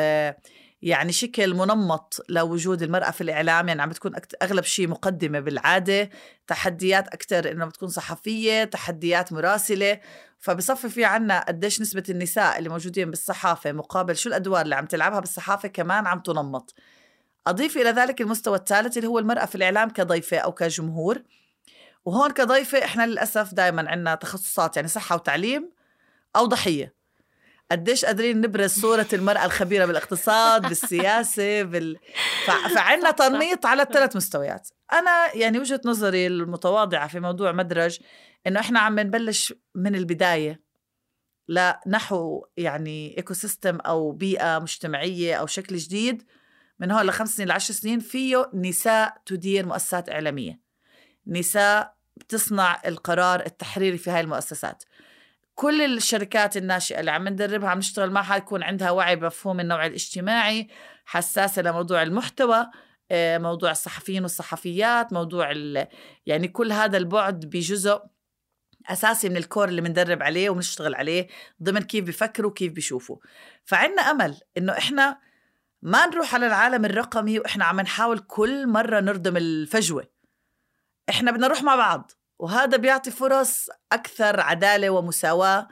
يعني 0.82 1.12
شكل 1.12 1.54
منمط 1.54 2.24
لوجود 2.28 2.82
المرأة 2.82 3.10
في 3.10 3.20
الإعلام. 3.20 3.68
يعني 3.68 3.82
عم 3.82 3.88
بتكون 3.88 4.12
أغلب 4.42 4.64
شيء 4.64 4.88
مقدمة 4.88 5.40
بالعادة 5.40 6.10
تحديات 6.46 7.08
أكثر 7.08 7.50
إنه 7.50 7.64
بتكون 7.64 7.88
صحفية 7.88 8.64
تحديات 8.64 9.32
مراسلة. 9.32 10.00
فبصفي 10.38 10.88
في 10.88 11.04
عنا 11.04 11.40
قديش 11.40 11.80
نسبة 11.80 12.04
النساء 12.08 12.58
اللي 12.58 12.68
موجودين 12.68 13.10
بالصحافة 13.10 13.72
مقابل 13.72 14.16
شو 14.16 14.28
الأدوار 14.28 14.60
اللي 14.60 14.74
عم 14.74 14.86
تلعبها 14.86 15.20
بالصحافة 15.20 15.68
كمان 15.68 16.06
عم 16.06 16.20
تنمط. 16.20 16.74
أضيف 17.46 17.76
إلى 17.76 17.90
ذلك 17.90 18.20
المستوى 18.20 18.56
الثالث 18.56 18.96
اللي 18.96 19.08
هو 19.08 19.18
المرأة 19.18 19.44
في 19.44 19.54
الإعلام 19.54 19.90
كضيفة 19.90 20.38
أو 20.38 20.52
كجمهور. 20.52 21.22
وهون 22.04 22.30
كضيفة 22.30 22.84
إحنا 22.84 23.06
للأسف 23.06 23.54
دائما 23.54 23.90
عندنا 23.90 24.14
تخصصات 24.14 24.76
يعني 24.76 24.88
صحة 24.88 25.16
وتعليم 25.16 25.70
أو 26.36 26.46
ضحية. 26.46 26.94
قديش 27.70 28.04
قادرين 28.04 28.40
نبرز 28.40 28.70
صورة 28.80 29.06
المرأة 29.12 29.44
الخبيرة 29.44 29.86
بالاقتصاد 29.86 30.68
بالسياسة 30.68 31.62
بال... 31.62 31.96
ف... 32.46 32.50
فعنا 32.50 33.10
تنميط 33.10 33.66
على 33.66 33.82
الثلاث 33.82 34.16
مستويات. 34.16 34.68
أنا 34.92 35.34
يعني 35.34 35.58
وجهة 35.58 35.80
نظري 35.84 36.26
المتواضعة 36.26 37.08
في 37.08 37.20
موضوع 37.20 37.52
مدرج 37.52 37.98
إنه 38.46 38.60
إحنا 38.60 38.80
عم 38.80 39.00
نبلش 39.00 39.54
من 39.74 39.94
البداية. 39.94 40.68
لنحو 41.48 42.44
يعني 42.56 43.16
ecosystem 43.16 43.76
أو 43.76 44.12
بيئة 44.12 44.58
مجتمعية 44.58 45.34
أو 45.34 45.46
شكل 45.46 45.76
جديد 45.76 46.22
من 46.80 46.90
هون 46.90 47.06
لخمس 47.06 47.36
سنين 47.36 47.48
لعشر 47.48 47.74
سنين 47.74 48.00
فيه 48.00 48.50
نساء 48.54 49.16
تدير 49.26 49.66
مؤسسات 49.66 50.10
إعلامية. 50.10 50.60
نساء 51.26 51.96
بتصنع 52.16 52.82
القرار 52.86 53.46
التحريري 53.46 53.98
في 53.98 54.10
هاي 54.10 54.20
المؤسسات. 54.20 54.84
كل 55.54 55.82
الشركات 55.82 56.56
الناشئة 56.56 57.00
اللي 57.00 57.10
عم 57.10 57.28
ندربها 57.28 57.68
عم 57.68 57.78
نشتغل 57.78 58.10
معها 58.10 58.36
يكون 58.36 58.62
عندها 58.62 58.90
وعي 58.90 59.16
بمفهوم 59.16 59.60
النوع 59.60 59.86
الاجتماعي 59.86 60.68
حساسة 61.04 61.62
لموضوع 61.62 62.02
المحتوى 62.02 62.66
آه، 63.10 63.38
موضوع 63.38 63.70
الصحفيين 63.70 64.22
والصحفيات 64.22 65.12
موضوع 65.12 65.52
يعني 66.26 66.48
كل 66.48 66.72
هذا 66.72 66.96
البعد 66.96 67.40
بجزء 67.40 68.02
أساسي 68.86 69.28
من 69.28 69.36
الكور 69.36 69.68
اللي 69.68 69.80
بندرب 69.80 70.22
عليه 70.22 70.50
وبنشتغل 70.50 70.94
عليه 70.94 71.26
ضمن 71.62 71.82
كيف 71.82 72.04
بيفكروا 72.04 72.50
وكيف 72.50 72.72
بيشوفوا 72.72 73.16
فعندنا 73.64 74.02
أمل 74.02 74.40
إنه 74.58 74.72
إحنا 74.72 75.18
ما 75.82 76.06
نروح 76.06 76.34
على 76.34 76.46
العالم 76.46 76.84
الرقمي 76.84 77.38
وإحنا 77.38 77.64
عم 77.64 77.80
نحاول 77.80 78.18
كل 78.18 78.66
مرة 78.66 79.00
نردم 79.00 79.36
الفجوة. 79.36 80.08
إحنا 81.08 81.30
بدنا 81.30 81.46
نروح 81.46 81.62
مع 81.62 81.76
بعض 81.76 82.10
وهذا 82.38 82.76
بيعطي 82.76 83.10
فرص 83.10 83.68
أكثر 83.92 84.40
عدالة 84.40 84.90
ومساواة 84.90 85.68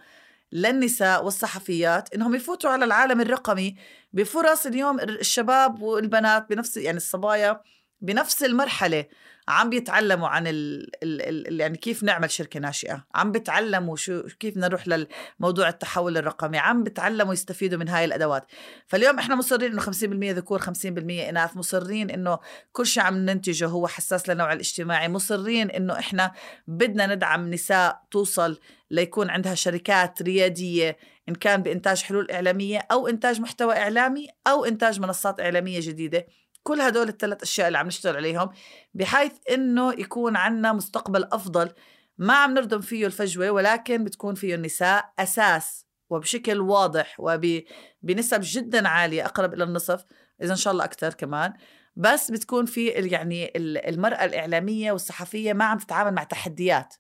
للنساء 0.53 1.25
والصحفيات 1.25 2.15
إنهم 2.15 2.35
يفوتوا 2.35 2.71
على 2.71 2.85
العالم 2.85 3.21
الرقمي 3.21 3.77
بفرص 4.13 4.67
اليوم 4.67 5.01
الشباب 5.01 5.83
والبنات 5.83 6.49
بنفس 6.51 6.77
يعني 6.77 6.97
الصبايا 6.97 7.61
بنفس 8.01 8.45
المرحلة. 8.45 9.05
عم 9.49 9.71
بيتعلموا 9.71 10.29
عن 10.29 10.47
ال 10.47 10.91
ال 11.03 11.49
ال 11.49 11.61
يعني 11.61 11.77
كيف 11.77 12.03
نعمل 12.03 12.31
شركة 12.31 12.61
ناشئة. 12.61 13.05
عم 13.15 13.33
بيتعلموا 13.33 13.97
شو 13.97 14.23
كيف 14.23 14.57
نروح 14.57 14.85
للموضوع 14.89 15.69
التحول 15.69 16.17
الرقمي. 16.17 16.59
عم 16.59 16.83
بيتعلموا 16.83 17.33
يستفيدوا 17.33 17.79
من 17.79 17.89
هاي 17.89 18.05
الأدوات. 18.05 18.47
فاليوم 18.87 19.19
إحنا 19.19 19.35
مصرين 19.35 19.73
إنه 19.73 19.81
50% 19.81 20.33
ذكور 20.33 20.59
50% 20.59 21.29
إناث. 21.29 21.57
مصرين 21.57 22.11
إنه 22.11 22.39
كل 22.73 22.87
شيء 22.87 23.03
عم 23.03 23.17
ننتجه 23.17 23.67
هو 23.67 23.87
حساس 23.87 24.29
للنوع 24.29 24.53
الاجتماعي. 24.53 25.09
مصرين 25.09 25.71
إنه 25.71 25.99
إحنا 25.99 26.33
بدنا 26.67 27.15
ندعم 27.15 27.51
نساء 27.51 28.03
توصل 28.11 28.59
ليكون 28.91 29.31
عندها 29.31 29.55
شركات 29.55 30.23
ريادية 30.23 30.97
إن 31.29 31.35
كان 31.35 31.63
بإنتاج 31.63 32.03
حلول 32.03 32.31
إعلامية 32.31 32.79
أو 32.93 33.09
إنتاج 33.09 33.41
محتوى 33.41 33.77
إعلامي 33.77 34.29
أو 34.47 34.65
إنتاج 34.65 35.01
منصات 35.01 35.41
إعلامية 35.41 35.81
جديدة. 35.83 36.27
كل 36.67 36.81
هدول 36.81 37.09
الثلاث 37.09 37.43
أشياء 37.43 37.67
اللي 37.67 37.79
عم 37.79 37.87
نشتغل 37.87 38.17
عليهم 38.17 38.51
بحيث 38.95 39.33
إنه 39.51 39.93
يكون 39.93 40.37
عندنا 40.37 40.73
مستقبل 40.73 41.25
أفضل. 41.33 41.73
ما 42.19 42.35
عم 42.35 42.55
نردم 42.55 42.81
فيه 42.81 43.07
الفجوة 43.07 43.51
ولكن 43.51 44.05
بتكون 44.05 44.35
فيه 44.35 44.55
النساء 44.55 45.13
أساس 45.19 45.87
وبشكل 46.11 46.61
واضح 46.61 47.17
وبنسب 47.19 48.41
جدا 48.43 48.89
عالية 48.89 49.25
أقرب 49.25 49.55
إلى 49.55 49.65
النصف 49.65 50.05
إذا 50.43 50.51
إن 50.51 50.57
شاء 50.57 50.73
الله 50.73 50.85
أكثر 50.85 51.15
كمان. 51.15 51.53
بس 51.97 52.31
بتكون 52.31 52.67
في 52.67 52.87
يعني 52.87 53.53
المرأة 53.89 54.25
الإعلامية 54.25 54.93
والصحفية 54.93 55.53
ما 55.53 55.65
عم 55.65 55.79
تتعامل 55.79 56.15
مع 56.15 56.23
تحديات 56.23 56.95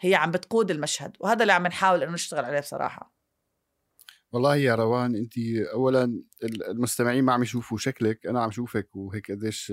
هي 0.00 0.14
عم 0.14 0.30
بتقود 0.30 0.70
المشهد 0.70 1.16
وهذا 1.20 1.42
اللي 1.42 1.52
عم 1.52 1.66
نحاول 1.66 2.02
إنه 2.02 2.12
نشتغل 2.12 2.44
عليه 2.44 2.60
بصراحة. 2.60 3.15
والله 4.36 4.56
يا 4.56 4.74
روان 4.74 5.14
انت 5.14 5.38
اولا 5.72 6.22
المستمعين 6.68 7.24
ما 7.24 7.32
عم 7.32 7.42
يشوفوا 7.42 7.78
شكلك 7.78 8.26
أنا 8.26 8.42
عم 8.42 8.50
شوفك 8.50 8.96
وهيك 8.96 9.30
قديش 9.30 9.72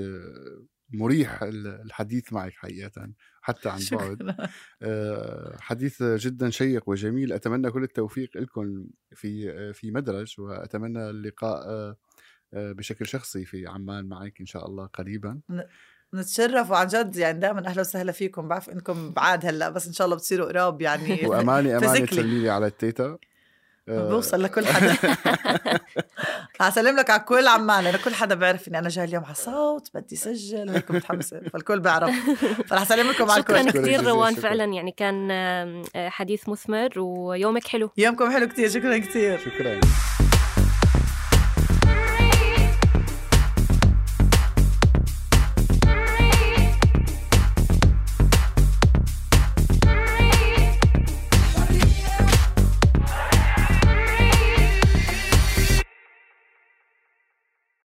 مريح 0.89 1.39
الحديث 1.43 2.33
معك 2.33 2.53
حقيقه 2.53 3.09
حتى 3.41 3.69
عن 3.69 3.79
بعد. 3.91 4.35
آه، 4.81 5.57
حديث 5.59 6.03
جدا 6.03 6.49
شيق 6.49 6.89
وجميل 6.89 7.33
أتمنى 7.33 7.71
كل 7.71 7.83
التوفيق 7.83 8.37
لكم 8.37 8.87
في 9.15 9.73
في 9.73 9.91
مدرج 9.91 10.35
وأتمنى 10.39 11.09
اللقاء 11.09 11.67
آه، 11.69 11.97
بشكل 12.53 13.07
شخصي 13.07 13.45
في 13.45 13.67
عمان 13.67 14.05
معك 14.05 14.39
إن 14.39 14.45
شاء 14.45 14.67
الله 14.67 14.85
قريبا. 14.85 15.41
نتشرف 16.15 16.71
وعن 16.71 16.87
جد 16.87 17.15
يعني 17.15 17.39
دائما 17.39 17.67
أهلا 17.67 17.81
وسهلا 17.81 18.11
فيكم 18.11 18.47
بعرف 18.47 18.69
إنكم 18.69 19.11
بعاد 19.11 19.45
هلأ 19.45 19.69
بس 19.69 19.87
إن 19.87 19.93
شاء 19.93 20.05
الله 20.05 20.17
بتصيروا 20.17 20.47
قراب 20.47 20.81
يعني 20.81 21.25
وأماني 21.25 21.69
أماني 21.77 22.07
تسلمي 22.07 22.39
لي 22.39 22.49
على 22.49 22.67
التيتا. 22.67 23.17
بوصل 23.87 24.43
لكل 24.43 24.65
حدا. 24.65 24.95
هسلم 26.61 26.95
لك 26.95 27.09
على 27.09 27.21
كل 27.21 27.47
عمان 27.47 27.83
لأنه 27.83 27.97
كل 28.05 28.13
حدا 28.13 28.35
بيعرف 28.35 28.67
إني 28.67 28.79
أنا 28.79 28.89
جاي 28.89 29.05
اليوم 29.05 29.25
على 29.25 29.35
صوت 29.35 29.89
بدي 29.93 30.15
سجل 30.15 30.69
وهيك 30.69 30.91
متحمسه 30.91 31.41
فالكل 31.53 31.79
بيعرف. 31.79 32.11
فرح 32.67 32.81
أسلم 32.81 33.09
لكم 33.09 33.31
على 33.31 33.39
الكل. 33.39 33.59
شكرا 33.59 33.81
كثير 33.81 34.03
روان 34.03 34.35
فعلا 34.35 34.63
يعني 34.63 34.91
كان 34.91 35.31
حديث 35.95 36.49
مثمر 36.49 36.89
ويومك 36.97 37.67
حلو. 37.67 37.91
يومكم 37.97 38.31
حلو 38.31 38.47
كثير 38.47 38.69
شكرا 38.69 38.97
كثير 38.97 39.39
شكرا. 39.39 39.79